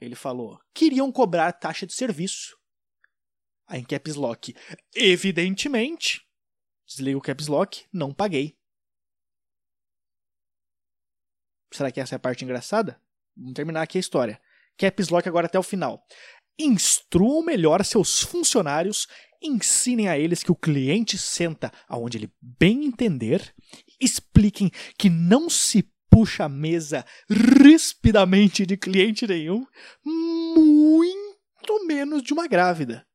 Ele 0.00 0.14
falou: 0.14 0.58
queriam 0.72 1.12
cobrar 1.12 1.52
taxa 1.52 1.86
de 1.86 1.92
serviço. 1.92 2.58
Aí 3.66 3.80
em 3.80 3.84
Caps 3.84 4.16
Lock, 4.16 4.56
evidentemente, 4.96 6.26
desliga 6.84 7.18
o 7.18 7.20
Caps 7.20 7.46
Lock, 7.46 7.86
não 7.92 8.12
paguei. 8.12 8.58
Será 11.70 11.92
que 11.92 12.00
essa 12.00 12.14
é 12.14 12.16
a 12.16 12.20
parte 12.20 12.42
engraçada? 12.42 13.00
Vamos 13.36 13.54
terminar 13.54 13.82
aqui 13.82 13.96
a 13.96 14.00
história. 14.00 14.42
Caps 14.80 15.10
Lock 15.10 15.28
agora 15.28 15.46
até 15.46 15.58
o 15.58 15.62
final. 15.62 16.02
Instruam 16.58 17.42
melhor 17.42 17.84
seus 17.84 18.22
funcionários, 18.22 19.06
ensinem 19.42 20.08
a 20.08 20.18
eles 20.18 20.42
que 20.42 20.50
o 20.50 20.56
cliente 20.56 21.18
senta 21.18 21.70
aonde 21.86 22.16
ele 22.16 22.32
bem 22.40 22.86
entender, 22.86 23.54
expliquem 24.00 24.70
que 24.98 25.10
não 25.10 25.50
se 25.50 25.86
puxa 26.10 26.44
a 26.44 26.48
mesa 26.48 27.04
rispidamente 27.28 28.64
de 28.64 28.78
cliente 28.78 29.26
nenhum, 29.26 29.66
muito 30.02 31.86
menos 31.86 32.22
de 32.22 32.32
uma 32.32 32.48
grávida. 32.48 33.06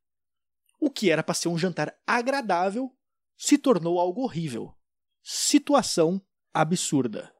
O 0.80 0.88
que 0.88 1.10
era 1.10 1.22
para 1.22 1.34
ser 1.34 1.48
um 1.48 1.58
jantar 1.58 1.92
agradável 2.06 2.92
se 3.36 3.58
tornou 3.58 3.98
algo 3.98 4.22
horrível. 4.22 4.72
Situação 5.20 6.22
absurda. 6.54 7.35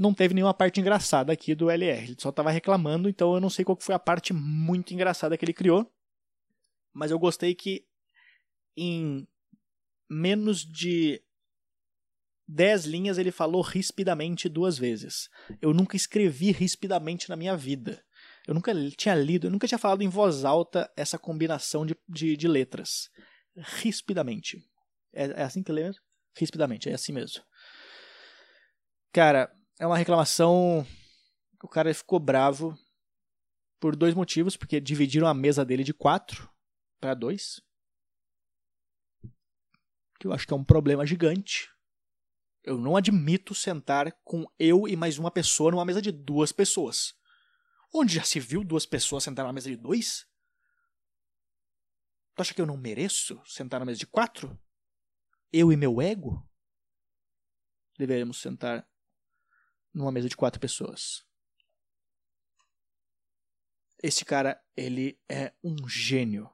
Não 0.00 0.14
teve 0.14 0.32
nenhuma 0.32 0.54
parte 0.54 0.80
engraçada 0.80 1.30
aqui 1.30 1.54
do 1.54 1.70
LR. 1.70 2.04
Ele 2.04 2.16
só 2.18 2.30
estava 2.30 2.50
reclamando, 2.50 3.06
então 3.06 3.34
eu 3.34 3.40
não 3.40 3.50
sei 3.50 3.66
qual 3.66 3.76
foi 3.78 3.94
a 3.94 3.98
parte 3.98 4.32
muito 4.32 4.94
engraçada 4.94 5.36
que 5.36 5.44
ele 5.44 5.52
criou. 5.52 5.92
Mas 6.90 7.10
eu 7.10 7.18
gostei 7.18 7.54
que 7.54 7.84
em 8.74 9.28
menos 10.08 10.64
de 10.64 11.22
10 12.48 12.86
linhas 12.86 13.18
ele 13.18 13.30
falou 13.30 13.60
rispidamente 13.60 14.48
duas 14.48 14.78
vezes. 14.78 15.28
Eu 15.60 15.74
nunca 15.74 15.96
escrevi 15.96 16.50
rispidamente 16.50 17.28
na 17.28 17.36
minha 17.36 17.54
vida. 17.54 18.02
Eu 18.48 18.54
nunca 18.54 18.72
tinha 18.92 19.14
lido, 19.14 19.48
eu 19.48 19.50
nunca 19.50 19.68
tinha 19.68 19.78
falado 19.78 20.00
em 20.00 20.08
voz 20.08 20.46
alta 20.46 20.90
essa 20.96 21.18
combinação 21.18 21.84
de, 21.84 21.94
de, 22.08 22.38
de 22.38 22.48
letras. 22.48 23.10
Rispidamente. 23.54 24.64
É, 25.12 25.24
é 25.26 25.42
assim 25.42 25.62
que 25.62 25.70
lê 25.70 25.82
mesmo? 25.82 26.02
Rispidamente, 26.34 26.88
é 26.88 26.94
assim 26.94 27.12
mesmo. 27.12 27.42
Cara, 29.12 29.54
é 29.80 29.86
uma 29.86 29.96
reclamação. 29.96 30.86
O 31.62 31.66
cara 31.66 31.92
ficou 31.94 32.20
bravo 32.20 32.78
por 33.80 33.96
dois 33.96 34.14
motivos, 34.14 34.54
porque 34.54 34.78
dividiram 34.78 35.26
a 35.26 35.32
mesa 35.32 35.64
dele 35.64 35.82
de 35.82 35.94
quatro 35.94 36.48
para 37.00 37.14
dois. 37.14 37.62
Que 40.20 40.26
eu 40.26 40.34
acho 40.34 40.46
que 40.46 40.52
é 40.52 40.56
um 40.56 40.64
problema 40.64 41.06
gigante. 41.06 41.70
Eu 42.62 42.76
não 42.76 42.94
admito 42.94 43.54
sentar 43.54 44.12
com 44.22 44.44
eu 44.58 44.86
e 44.86 44.94
mais 44.94 45.18
uma 45.18 45.30
pessoa 45.30 45.70
numa 45.70 45.84
mesa 45.84 46.02
de 46.02 46.12
duas 46.12 46.52
pessoas. 46.52 47.14
Onde 47.92 48.16
já 48.16 48.22
se 48.22 48.38
viu 48.38 48.62
duas 48.62 48.84
pessoas 48.84 49.24
sentar 49.24 49.46
numa 49.46 49.54
mesa 49.54 49.70
de 49.70 49.76
dois? 49.76 50.26
Tu 52.34 52.42
acha 52.42 52.52
que 52.52 52.60
eu 52.60 52.66
não 52.66 52.76
mereço 52.76 53.40
sentar 53.46 53.80
na 53.80 53.86
mesa 53.86 53.98
de 53.98 54.06
quatro? 54.06 54.60
Eu 55.50 55.72
e 55.72 55.76
meu 55.76 56.02
ego? 56.02 56.46
Deveríamos 57.96 58.42
sentar 58.42 58.86
numa 59.92 60.12
mesa 60.12 60.28
de 60.28 60.36
quatro 60.36 60.60
pessoas. 60.60 61.24
Esse 64.02 64.24
cara, 64.24 64.62
ele 64.76 65.20
é 65.28 65.52
um 65.62 65.86
gênio. 65.86 66.50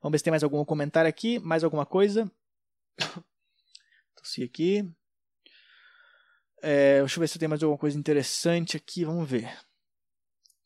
Vamos 0.00 0.12
ver 0.12 0.18
se 0.18 0.24
tem 0.24 0.30
mais 0.30 0.44
algum 0.44 0.64
comentário 0.64 1.08
aqui, 1.08 1.38
mais 1.40 1.64
alguma 1.64 1.84
coisa. 1.84 2.30
Tossi 4.14 4.44
aqui. 4.44 4.88
É, 6.62 7.00
deixa 7.00 7.16
eu 7.16 7.20
ver 7.20 7.28
se 7.28 7.38
tem 7.38 7.48
mais 7.48 7.62
alguma 7.62 7.78
coisa 7.78 7.98
interessante 7.98 8.76
aqui. 8.76 9.04
Vamos 9.04 9.28
ver. 9.28 9.58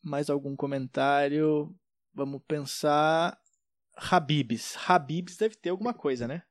Mais 0.03 0.29
algum 0.29 0.55
comentário. 0.55 1.75
Vamos 2.13 2.41
pensar. 2.47 3.39
Habibs. 3.95 4.75
Habibs 4.87 5.37
deve 5.37 5.55
ter 5.55 5.69
alguma 5.69 5.93
coisa, 5.93 6.27
né? 6.27 6.43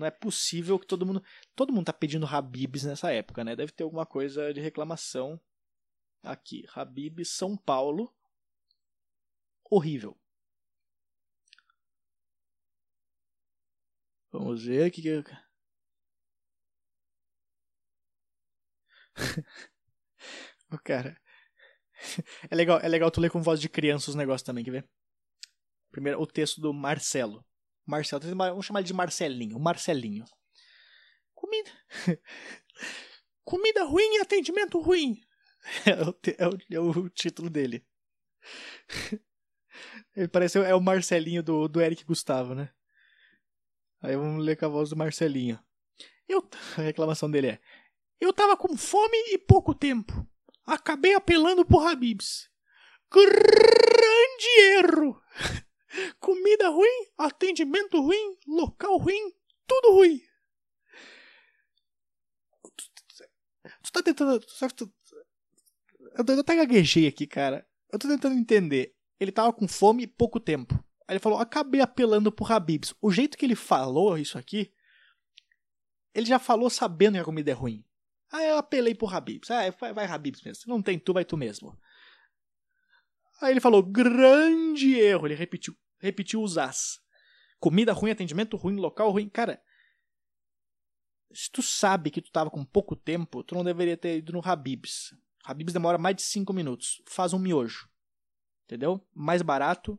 Não 0.00 0.06
é 0.06 0.10
possível 0.10 0.78
que 0.78 0.86
todo 0.86 1.04
mundo. 1.04 1.22
Todo 1.54 1.72
mundo 1.74 1.84
tá 1.84 1.92
pedindo 1.92 2.26
Habibs 2.26 2.84
nessa 2.84 3.12
época, 3.12 3.44
né? 3.44 3.54
Deve 3.54 3.70
ter 3.70 3.84
alguma 3.84 4.06
coisa 4.06 4.52
de 4.54 4.58
reclamação 4.60 5.38
aqui. 6.22 6.64
Habibs 6.74 7.28
São 7.32 7.54
Paulo. 7.54 8.10
Horrível. 9.70 10.18
Vamos 14.32 14.64
ver 14.64 14.88
o 14.88 14.90
que. 14.90 15.02
o 20.72 20.78
cara. 20.78 21.20
É 22.50 22.54
legal, 22.54 22.80
é 22.80 22.88
legal 22.88 23.10
tu 23.10 23.20
ler 23.20 23.30
com 23.30 23.42
voz 23.42 23.60
de 23.60 23.68
criança 23.68 24.08
os 24.08 24.14
negócios 24.16 24.42
também, 24.42 24.64
quer 24.64 24.70
ver? 24.70 24.88
Primeiro, 25.90 26.18
o 26.18 26.26
texto 26.26 26.58
do 26.58 26.72
Marcelo. 26.72 27.44
Marcelo, 27.90 28.22
vamos 28.36 28.64
chamar 28.64 28.80
ele 28.80 28.86
de 28.86 28.94
Marcelinho. 28.94 29.58
Marcelinho. 29.58 30.24
Comida. 31.34 31.70
Comida 33.44 33.84
ruim 33.84 34.16
e 34.16 34.20
atendimento 34.20 34.80
ruim. 34.80 35.20
É 35.84 35.92
o, 36.02 36.16
é 36.38 36.48
o, 36.48 36.58
é 36.72 36.80
o 36.80 37.08
título 37.10 37.50
dele. 37.50 37.84
Ele 40.16 40.26
parece 40.26 40.58
é 40.58 40.74
o 40.74 40.80
Marcelinho 40.80 41.42
do, 41.42 41.68
do 41.68 41.82
Eric 41.82 42.02
Gustavo, 42.04 42.54
né? 42.54 42.72
Aí 44.00 44.16
vamos 44.16 44.42
ler 44.42 44.56
com 44.56 44.64
a 44.64 44.68
voz 44.68 44.88
do 44.88 44.96
Marcelinho. 44.96 45.62
Eu, 46.26 46.48
a 46.78 46.80
reclamação 46.80 47.30
dele 47.30 47.48
é: 47.48 47.60
Eu 48.18 48.32
tava 48.32 48.56
com 48.56 48.74
fome 48.74 49.16
e 49.34 49.38
pouco 49.38 49.74
tempo. 49.74 50.26
Acabei 50.66 51.14
apelando 51.14 51.64
pro 51.64 51.80
Habibs. 51.80 52.48
Grande 53.12 54.60
erro! 54.78 55.22
Comida 56.18 56.68
ruim, 56.68 57.06
atendimento 57.18 58.00
ruim, 58.00 58.36
local 58.46 58.96
ruim, 58.96 59.32
tudo 59.66 59.92
ruim. 59.92 60.22
Tu 63.82 63.92
tá 63.92 64.02
tentando. 64.02 64.44
Eu 66.16 66.40
até 66.40 66.56
gaguejei 66.56 67.06
aqui, 67.06 67.26
cara. 67.26 67.66
Eu 67.92 67.98
tô 67.98 68.08
tentando 68.08 68.38
entender. 68.38 68.94
Ele 69.18 69.32
tava 69.32 69.52
com 69.52 69.66
fome 69.66 70.04
e 70.04 70.06
pouco 70.06 70.38
tempo. 70.38 70.74
Aí 71.08 71.14
ele 71.14 71.18
falou: 71.18 71.38
acabei 71.38 71.80
apelando 71.80 72.30
pro 72.30 72.50
Habibs. 72.50 72.94
O 73.00 73.10
jeito 73.10 73.36
que 73.36 73.44
ele 73.44 73.56
falou 73.56 74.16
isso 74.16 74.38
aqui, 74.38 74.72
ele 76.14 76.26
já 76.26 76.38
falou 76.38 76.70
sabendo 76.70 77.14
que 77.14 77.20
a 77.20 77.24
comida 77.24 77.50
é 77.50 77.54
ruim. 77.54 77.84
Ah, 78.32 78.44
eu 78.44 78.58
apelei 78.58 78.94
pro 78.94 79.08
Habibs. 79.08 79.50
Ah, 79.50 79.68
vai, 79.70 79.92
vai 79.92 80.06
Habibs 80.06 80.42
mesmo. 80.42 80.62
Se 80.62 80.68
não 80.68 80.80
tem 80.80 80.98
tu, 80.98 81.12
vai 81.12 81.24
tu 81.24 81.36
mesmo. 81.36 81.76
Aí 83.40 83.52
ele 83.52 83.60
falou, 83.60 83.82
grande 83.82 84.98
erro. 84.98 85.26
Ele 85.26 85.34
repetiu, 85.34 85.74
repetiu 85.98 86.42
os 86.42 86.58
as. 86.58 87.00
Comida 87.58 87.92
ruim, 87.92 88.10
atendimento 88.10 88.56
ruim, 88.56 88.76
local 88.76 89.10
ruim. 89.10 89.28
Cara, 89.28 89.62
se 91.32 91.50
tu 91.50 91.62
sabe 91.62 92.10
que 92.10 92.20
tu 92.20 92.30
tava 92.30 92.50
com 92.50 92.64
pouco 92.64 92.96
tempo, 92.96 93.42
tu 93.44 93.54
não 93.54 93.64
deveria 93.64 93.96
ter 93.96 94.18
ido 94.18 94.32
no 94.32 94.40
Habibs. 94.44 95.14
Habibs 95.44 95.72
demora 95.72 95.98
mais 95.98 96.16
de 96.16 96.22
5 96.22 96.52
minutos. 96.52 97.02
Faz 97.06 97.32
um 97.32 97.38
miojo. 97.38 97.88
Entendeu? 98.64 99.06
Mais 99.14 99.42
barato. 99.42 99.98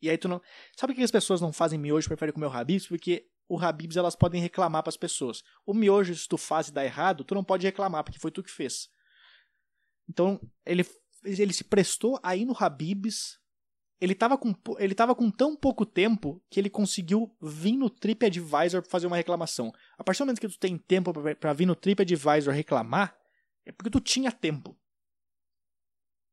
E 0.00 0.08
aí 0.08 0.16
tu 0.16 0.28
não. 0.28 0.40
Sabe 0.76 0.92
por 0.92 0.98
que 0.98 1.04
as 1.04 1.10
pessoas 1.10 1.40
não 1.40 1.52
fazem 1.52 1.78
miojo 1.78 2.06
e 2.06 2.08
preferem 2.08 2.32
comer 2.32 2.46
o 2.46 2.52
Habibs? 2.52 2.86
Porque 2.86 3.28
o 3.48 3.58
Habibs 3.58 3.96
elas 3.96 4.14
podem 4.14 4.40
reclamar 4.40 4.82
para 4.82 4.90
as 4.90 4.96
pessoas. 4.96 5.42
O 5.66 5.74
miojo, 5.74 6.14
se 6.14 6.28
tu 6.28 6.38
faz 6.38 6.68
e 6.68 6.72
dá 6.72 6.84
errado, 6.84 7.24
tu 7.24 7.34
não 7.34 7.44
pode 7.44 7.66
reclamar, 7.66 8.04
porque 8.04 8.18
foi 8.18 8.30
tu 8.30 8.42
que 8.42 8.50
fez. 8.50 8.88
Então, 10.08 10.40
ele 10.64 10.84
ele 11.24 11.52
se 11.52 11.64
prestou 11.64 12.18
a 12.22 12.36
ir 12.36 12.44
no 12.44 12.56
Habibs. 12.58 13.38
Ele 14.00 14.14
tava, 14.14 14.38
com, 14.38 14.54
ele 14.78 14.94
tava 14.94 15.14
com 15.14 15.30
tão 15.30 15.54
pouco 15.54 15.84
tempo 15.84 16.42
que 16.48 16.58
ele 16.58 16.70
conseguiu 16.70 17.36
vir 17.40 17.76
no 17.76 17.90
TripAdvisor 17.90 18.82
fazer 18.88 19.06
uma 19.06 19.16
reclamação. 19.16 19.70
A 19.98 20.02
partir 20.02 20.20
do 20.20 20.26
momento 20.26 20.40
que 20.40 20.48
tu 20.48 20.58
tem 20.58 20.78
tempo 20.78 21.12
para 21.38 21.52
vir 21.52 21.66
no 21.66 21.76
TripAdvisor 21.76 22.54
reclamar, 22.54 23.14
é 23.66 23.72
porque 23.72 23.90
tu 23.90 24.00
tinha 24.00 24.32
tempo. 24.32 24.74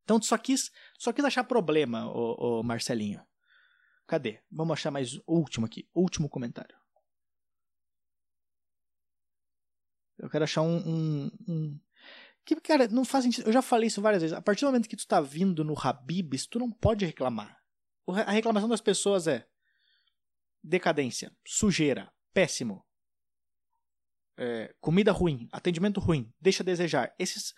Então 0.03 0.17
tu 0.17 0.25
só 0.25 0.37
quis, 0.37 0.71
só 0.97 1.11
quis 1.11 1.25
achar 1.25 1.43
problema, 1.43 2.09
o, 2.09 2.63
Marcelinho. 2.63 3.21
Cadê? 4.07 4.39
Vamos 4.49 4.71
achar 4.71 4.89
mais 4.89 5.19
último 5.27 5.65
aqui. 5.65 5.89
Último 5.93 6.29
comentário. 6.29 6.77
Eu 10.17 10.29
quero 10.29 10.45
achar 10.45 10.61
um, 10.61 10.77
um, 10.77 11.31
um... 11.47 11.79
Que, 12.47 12.55
cara, 12.61 12.87
não 12.87 13.03
faz 13.03 13.25
sentido. 13.25 13.45
Eu 13.45 13.51
já 13.51 13.61
falei 13.61 13.87
isso 13.87 14.01
várias 14.01 14.21
vezes. 14.21 14.37
A 14.37 14.41
partir 14.41 14.61
do 14.61 14.67
momento 14.67 14.87
que 14.87 14.95
tu 14.95 15.05
tá 15.05 15.19
vindo 15.19 15.65
no 15.65 15.75
Habibs, 15.77 16.47
tu 16.47 16.57
não 16.57 16.71
pode 16.71 17.05
reclamar. 17.05 17.61
A 18.07 18.31
reclamação 18.31 18.69
das 18.69 18.79
pessoas 18.79 19.27
é 19.27 19.45
decadência, 20.63 21.35
sujeira, 21.45 22.09
péssimo, 22.33 22.85
é, 24.37 24.73
comida 24.79 25.11
ruim, 25.11 25.49
atendimento 25.51 25.99
ruim, 25.99 26.33
deixa 26.39 26.63
a 26.63 26.65
desejar. 26.65 27.13
Esses, 27.19 27.53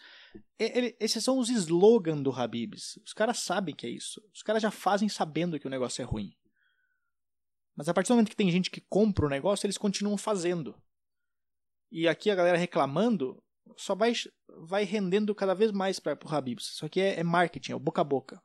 esses 0.58 1.23
são 1.23 1.38
os 1.38 1.49
slogans 1.49 2.23
do 2.23 2.32
Habibs. 2.32 2.97
Os 3.06 3.13
caras 3.13 3.38
sabem 3.43 3.75
que 3.75 3.86
é 3.86 3.89
isso. 3.91 4.19
Os 4.34 4.41
caras 4.41 4.63
já 4.63 4.71
fazem 4.71 5.08
sabendo 5.08 5.60
que 5.60 5.67
o 5.67 5.69
negócio 5.69 6.02
é 6.02 6.06
ruim. 6.06 6.36
Mas 7.75 7.88
a 7.88 7.93
partir 7.93 8.08
do 8.08 8.15
momento 8.15 8.32
que 8.32 8.36
tem 8.36 8.49
gente 8.49 8.71
que 8.71 8.82
compra 8.82 9.28
o 9.28 9.30
negócio, 9.30 9.67
eles 9.67 9.78
continuam 9.78 10.17
fazendo. 10.17 10.75
E 11.91 12.08
aqui 12.08 12.32
a 12.32 12.36
galera 12.36 12.58
reclamando 12.58 13.39
só 13.78 13.95
vai, 13.95 14.13
vai 14.67 14.84
rendendo 14.84 15.34
cada 15.36 15.54
vez 15.54 15.72
mais 15.72 16.00
para 16.00 16.17
o 16.24 16.36
Habibs. 16.36 16.65
Isso 16.74 16.86
aqui 16.86 17.00
é, 17.00 17.19
é, 17.19 17.24
marketing, 17.24 17.74
é 17.74 17.76
o 17.76 17.80
boca 17.80 18.02
a 18.02 18.04
boca. 18.04 18.41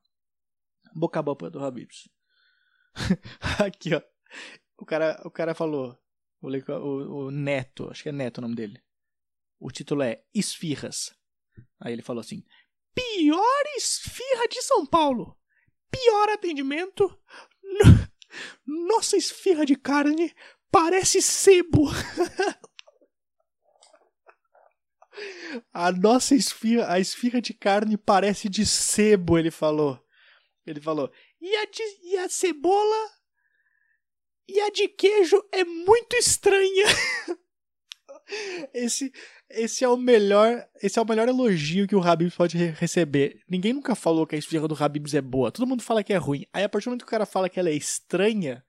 Boca 0.94 1.18
a 1.20 1.22
boca 1.22 1.50
do 1.50 1.64
Habibs. 1.64 2.09
aqui, 3.59 3.94
ó. 3.94 4.03
O 4.79 4.85
cara, 4.85 5.20
o 5.24 5.31
cara 5.31 5.55
falou, 5.55 5.98
o, 6.40 6.48
o, 6.48 7.27
o 7.27 7.31
Neto, 7.31 7.90
acho 7.90 8.03
que 8.03 8.09
é 8.09 8.12
Neto 8.12 8.38
o 8.38 8.42
nome 8.42 8.55
dele. 8.55 8.83
O 9.59 9.70
título 9.70 10.03
é 10.03 10.22
Esfirras. 10.35 11.14
Aí 11.81 11.92
ele 11.92 12.03
falou 12.03 12.20
assim: 12.20 12.44
Pior 12.94 13.62
esfirra 13.77 14.46
de 14.48 14.61
São 14.62 14.85
Paulo. 14.85 15.38
Pior 15.90 16.29
atendimento. 16.31 17.18
Nossa 18.66 19.16
esfirra 19.16 19.64
de 19.64 19.77
carne 19.77 20.35
parece 20.70 21.22
sebo. 21.22 21.87
A 25.72 25.92
nossa 25.92 26.35
esfirra, 26.35 26.92
a 26.92 27.00
esfirra 27.00 27.40
de 27.40 27.55
carne 27.55 27.96
parece 27.96 28.48
de 28.48 28.66
sebo, 28.66 29.38
ele 29.38 29.50
falou. 29.50 30.03
Ele 30.66 30.81
falou. 30.81 31.11
E 31.40 31.57
a, 31.57 31.64
de, 31.66 31.83
e 32.05 32.16
a 32.16 32.29
cebola 32.29 33.11
e 34.48 34.61
a 34.61 34.70
de 34.70 34.88
queijo 34.88 35.42
é 35.53 35.64
muito 35.64 36.16
estranha. 36.16 36.87
esse, 38.72 39.12
esse 39.50 39.85
é 39.85 39.88
o 39.88 39.96
melhor, 39.96 40.66
esse 40.83 40.98
é 40.98 41.03
o 41.03 41.07
melhor 41.07 41.29
elogio 41.29 41.87
que 41.87 41.96
o 41.96 42.03
Habibs 42.03 42.35
pode 42.35 42.57
re 42.57 42.70
receber. 42.70 43.40
Ninguém 43.48 43.72
nunca 43.72 43.94
falou 43.94 44.27
que 44.27 44.35
a 44.35 44.38
esfirra 44.38 44.68
do 44.68 44.77
Habibs 44.83 45.14
é 45.14 45.20
boa. 45.20 45.50
Todo 45.50 45.66
mundo 45.66 45.83
fala 45.83 46.05
que 46.05 46.12
é 46.12 46.16
ruim. 46.16 46.44
Aí 46.53 46.64
a 46.64 46.68
partir 46.68 46.87
do 46.87 46.90
momento 46.90 47.03
que 47.03 47.09
o 47.09 47.11
cara 47.11 47.27
fala 47.27 47.48
que 47.48 47.59
ela 47.59 47.70
é 47.70 47.74
estranha, 47.74 48.64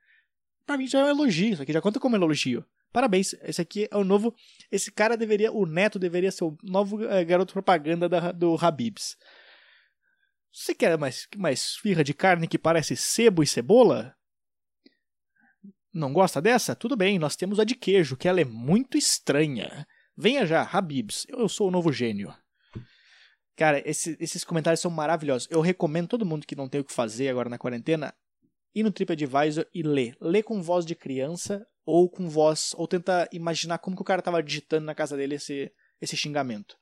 pra 0.66 0.78
mim 0.78 0.88
já 0.88 1.00
é 1.00 1.04
um 1.06 1.10
elogio. 1.10 1.54
Isso 1.54 1.62
aqui 1.62 1.74
já 1.74 1.82
conta 1.82 2.00
como 2.00 2.16
elogio. 2.16 2.66
Parabéns, 2.96 3.34
esse 3.42 3.62
aqui 3.62 3.90
é 3.92 3.98
o 3.98 4.06
novo. 4.06 4.34
Esse 4.72 4.90
cara 4.90 5.18
deveria, 5.18 5.52
o 5.52 5.66
Neto 5.66 6.00
deveria 6.00 6.32
ser 6.32 6.46
o 6.46 6.58
novo 6.64 7.04
é, 7.04 7.26
garoto 7.26 7.52
propaganda 7.52 8.08
da, 8.08 8.32
do 8.32 8.56
Habibs. 8.56 9.18
Você 10.50 10.74
quer 10.74 10.98
mais, 10.98 11.28
mais 11.36 11.76
firra 11.76 12.06
de 12.06 12.14
carne 12.14 12.48
que 12.48 12.58
parece 12.58 12.96
sebo 12.96 13.44
e 13.44 13.48
cebola? 13.48 14.16
Não 15.94 16.14
gosta 16.14 16.42
dessa? 16.42 16.74
Tudo 16.74 16.96
bem, 16.96 17.20
nós 17.20 17.36
temos 17.36 17.60
a 17.60 17.66
de 17.66 17.76
queijo, 17.76 18.16
que 18.16 18.30
ela 18.30 18.40
é 18.40 18.46
muito 18.46 18.98
estranha. 18.98 19.86
Venha 20.16 20.46
já, 20.46 20.62
Habibs, 20.64 21.26
eu 21.28 21.50
sou 21.50 21.68
o 21.68 21.72
novo 21.72 21.92
gênio. 21.92 22.34
Cara, 23.58 23.84
esse, 23.86 24.16
esses 24.22 24.46
comentários 24.46 24.80
são 24.80 24.90
maravilhosos. 24.90 25.50
Eu 25.52 25.60
recomendo 25.60 26.08
todo 26.08 26.26
mundo 26.26 26.48
que 26.48 26.56
não 26.56 26.70
tem 26.70 26.80
o 26.80 26.86
que 26.86 26.94
fazer 26.94 27.28
agora 27.28 27.50
na 27.50 27.58
quarentena 27.58 28.16
ir 28.74 28.84
no 28.84 28.92
TripAdvisor 28.92 29.66
e 29.74 29.84
ler. 29.84 30.16
Lê 30.22 30.42
com 30.42 30.62
voz 30.62 30.86
de 30.86 30.96
criança 30.96 31.68
ou 31.86 32.10
com 32.10 32.28
voz, 32.28 32.74
ou 32.76 32.88
tenta 32.88 33.30
imaginar 33.32 33.78
como 33.78 33.96
que 33.96 34.02
o 34.02 34.06
cara 34.06 34.22
tava 34.22 34.42
digitando 34.42 34.86
na 34.86 34.96
casa 34.96 35.16
dele 35.16 35.36
esse, 35.36 35.72
esse 36.02 36.18
xingamento. 36.18 36.76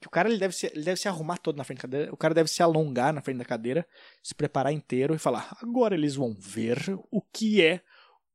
Que 0.00 0.08
o 0.08 0.10
cara 0.10 0.28
ele 0.28 0.38
deve, 0.38 0.54
se, 0.54 0.66
ele 0.66 0.82
deve 0.82 1.00
se 1.00 1.06
arrumar 1.06 1.38
todo 1.38 1.56
na 1.56 1.64
frente 1.64 1.78
da 1.78 1.82
cadeira, 1.82 2.12
o 2.12 2.16
cara 2.16 2.34
deve 2.34 2.50
se 2.50 2.62
alongar 2.62 3.12
na 3.12 3.22
frente 3.22 3.38
da 3.38 3.44
cadeira, 3.44 3.86
se 4.22 4.34
preparar 4.34 4.72
inteiro 4.72 5.14
e 5.14 5.18
falar: 5.18 5.56
agora 5.60 5.94
eles 5.94 6.16
vão 6.16 6.34
ver 6.34 6.78
o 7.10 7.22
que 7.22 7.62
é 7.62 7.82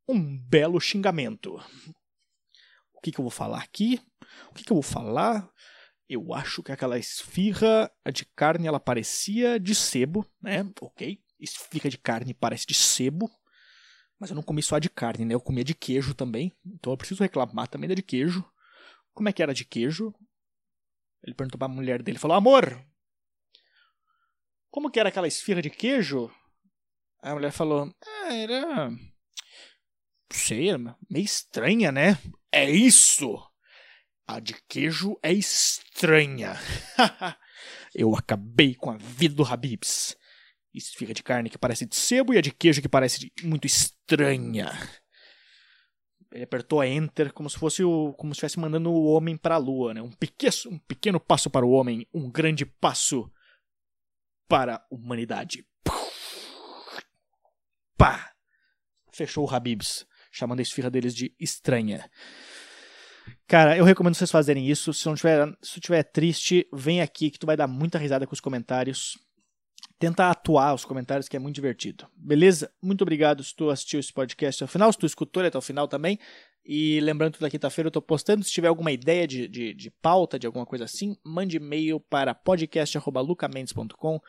um 0.07 0.37
belo 0.37 0.79
xingamento. 0.79 1.55
O 2.93 3.01
que, 3.01 3.11
que 3.11 3.19
eu 3.19 3.23
vou 3.23 3.31
falar 3.31 3.59
aqui? 3.59 3.99
O 4.49 4.53
que, 4.53 4.63
que 4.63 4.71
eu 4.71 4.75
vou 4.75 4.83
falar? 4.83 5.49
Eu 6.07 6.33
acho 6.33 6.63
que 6.63 6.71
aquela 6.71 6.97
esfirra 6.97 7.91
de 8.13 8.25
carne 8.25 8.67
ela 8.67 8.79
parecia 8.79 9.59
de 9.59 9.75
sebo, 9.75 10.25
né? 10.41 10.63
Ok. 10.79 11.19
Esfirra 11.37 11.89
de 11.89 11.97
carne 11.97 12.33
parece 12.33 12.65
de 12.65 12.73
sebo. 12.73 13.29
Mas 14.19 14.29
eu 14.29 14.35
não 14.35 14.43
comi 14.43 14.63
só 14.63 14.79
de 14.79 14.89
carne, 14.89 15.25
né? 15.25 15.33
Eu 15.33 15.41
comia 15.41 15.63
de 15.63 15.75
queijo 15.75 16.13
também. 16.13 16.51
Então 16.65 16.91
eu 16.91 16.97
preciso 16.97 17.21
reclamar 17.21 17.67
também 17.67 17.87
da 17.87 17.95
de 17.95 18.01
queijo. 18.01 18.43
Como 19.13 19.29
é 19.29 19.33
que 19.33 19.43
era 19.43 19.53
de 19.53 19.65
queijo? 19.65 20.13
Ele 21.23 21.35
perguntou 21.35 21.57
pra 21.57 21.67
mulher 21.67 22.01
dele, 22.01 22.19
falou, 22.19 22.37
amor, 22.37 22.83
como 24.69 24.89
que 24.89 24.99
era 24.99 25.09
aquela 25.09 25.27
esfirra 25.27 25.61
de 25.61 25.69
queijo? 25.69 26.31
Aí 27.21 27.31
a 27.31 27.33
mulher 27.33 27.51
falou, 27.51 27.93
ah, 28.05 28.33
era... 28.33 28.91
Sei, 30.31 30.69
era 30.69 30.95
meio 31.09 31.25
estranha, 31.25 31.91
né? 31.91 32.17
É 32.51 32.69
isso! 32.69 33.41
A 34.27 34.39
de 34.39 34.53
queijo 34.67 35.17
é 35.23 35.31
estranha. 35.33 36.53
eu 37.95 38.15
acabei 38.15 38.75
com 38.75 38.91
a 38.91 38.97
vida 38.97 39.35
do 39.35 39.45
Habibs 39.45 40.15
esfirra 40.77 41.13
de 41.13 41.23
carne 41.23 41.49
que 41.49 41.57
parece 41.57 41.85
de 41.85 41.95
sebo 41.95 42.33
e 42.33 42.37
a 42.37 42.41
de 42.41 42.51
queijo 42.51 42.81
que 42.81 42.89
parece 42.89 43.31
muito 43.43 43.65
estranha. 43.65 44.71
Ele 46.31 46.43
apertou 46.43 46.81
a 46.81 46.87
Enter 46.87 47.31
como 47.33 47.49
se 47.49 47.57
fosse 47.57 47.83
o, 47.83 48.13
como 48.13 48.33
se 48.33 48.37
estivesse 48.37 48.59
mandando 48.59 48.91
o 48.91 49.05
homem 49.05 49.37
para 49.37 49.55
a 49.55 49.57
lua, 49.57 49.93
né? 49.93 50.01
Um 50.01 50.11
pequeno, 50.11 50.53
um 50.67 50.79
pequeno 50.79 51.19
passo 51.19 51.49
para 51.49 51.65
o 51.65 51.71
homem, 51.71 52.07
um 52.13 52.29
grande 52.29 52.65
passo 52.65 53.31
para 54.47 54.75
a 54.75 54.85
humanidade. 54.91 55.65
Pá! 57.97 58.33
Fechou 59.11 59.47
o 59.47 59.49
Habibs, 59.49 60.05
chamando 60.31 60.59
a 60.59 60.61
esfirra 60.61 60.91
deles 60.91 61.15
de 61.15 61.33
estranha. 61.39 62.09
Cara, 63.47 63.77
eu 63.77 63.85
recomendo 63.85 64.15
vocês 64.15 64.29
fazerem 64.29 64.69
isso. 64.69 64.93
Se 64.93 65.05
não 65.07 65.15
tiver, 65.15 65.57
se 65.61 65.79
tiver 65.79 66.03
triste, 66.03 66.67
vem 66.71 67.01
aqui 67.01 67.31
que 67.31 67.39
tu 67.39 67.47
vai 67.47 67.57
dar 67.57 67.67
muita 67.67 67.97
risada 67.97 68.27
com 68.27 68.33
os 68.33 68.41
comentários 68.41 69.17
tenta 69.99 70.29
atuar 70.29 70.73
os 70.73 70.85
comentários, 70.85 71.27
que 71.27 71.35
é 71.35 71.39
muito 71.39 71.55
divertido. 71.55 72.07
Beleza? 72.15 72.71
Muito 72.81 73.01
obrigado 73.01 73.43
se 73.43 73.55
tu 73.55 73.69
assistiu 73.69 73.99
esse 73.99 74.13
podcast 74.13 74.63
até 74.63 74.69
o 74.69 74.71
final, 74.71 74.91
se 74.91 74.97
tu 74.97 75.05
escutou 75.05 75.41
ele 75.41 75.49
até 75.49 75.57
o 75.57 75.61
final 75.61 75.87
também. 75.87 76.19
E 76.69 76.99
lembrando 76.99 77.35
que 77.35 77.39
da 77.39 77.49
quinta-feira 77.49 77.87
eu 77.87 77.89
estou 77.89 78.01
postando. 78.01 78.43
Se 78.43 78.51
tiver 78.51 78.67
alguma 78.67 78.91
ideia 78.91 79.25
de, 79.25 79.47
de, 79.47 79.73
de, 79.73 79.89
pauta, 79.89 80.37
de 80.37 80.45
alguma 80.45 80.65
coisa 80.65 80.83
assim, 80.83 81.15
mande 81.23 81.55
e-mail 81.55 81.97
para 81.97 82.35
podcast.lucamendes.com. 82.35 84.19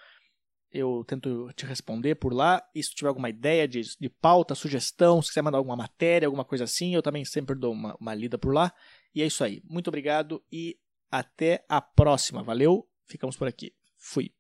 Eu 0.71 1.03
tento 1.05 1.51
te 1.57 1.67
responder 1.67 2.15
por 2.15 2.33
lá. 2.33 2.63
E 2.73 2.81
se 2.81 2.95
tiver 2.95 3.09
alguma 3.09 3.29
ideia 3.29 3.67
de, 3.67 3.81
de 3.99 4.09
pauta, 4.09 4.55
sugestão, 4.55 5.21
se 5.21 5.31
quiser 5.31 5.43
mandar 5.43 5.59
alguma 5.59 5.77
matéria, 5.77 6.29
alguma 6.29 6.45
coisa 6.45 6.63
assim, 6.63 6.95
eu 6.95 7.03
também 7.03 7.25
sempre 7.25 7.57
dou 7.57 7.73
uma, 7.73 7.97
uma 8.01 8.15
lida 8.15 8.39
por 8.39 8.55
lá. 8.55 8.73
E 9.13 9.21
é 9.21 9.27
isso 9.27 9.43
aí. 9.43 9.61
Muito 9.65 9.89
obrigado 9.89 10.41
e 10.53 10.79
até 11.11 11.65
a 11.69 11.81
próxima. 11.81 12.45
Valeu, 12.45 12.89
ficamos 13.05 13.37
por 13.37 13.49
aqui. 13.49 13.75
Fui. 13.97 14.38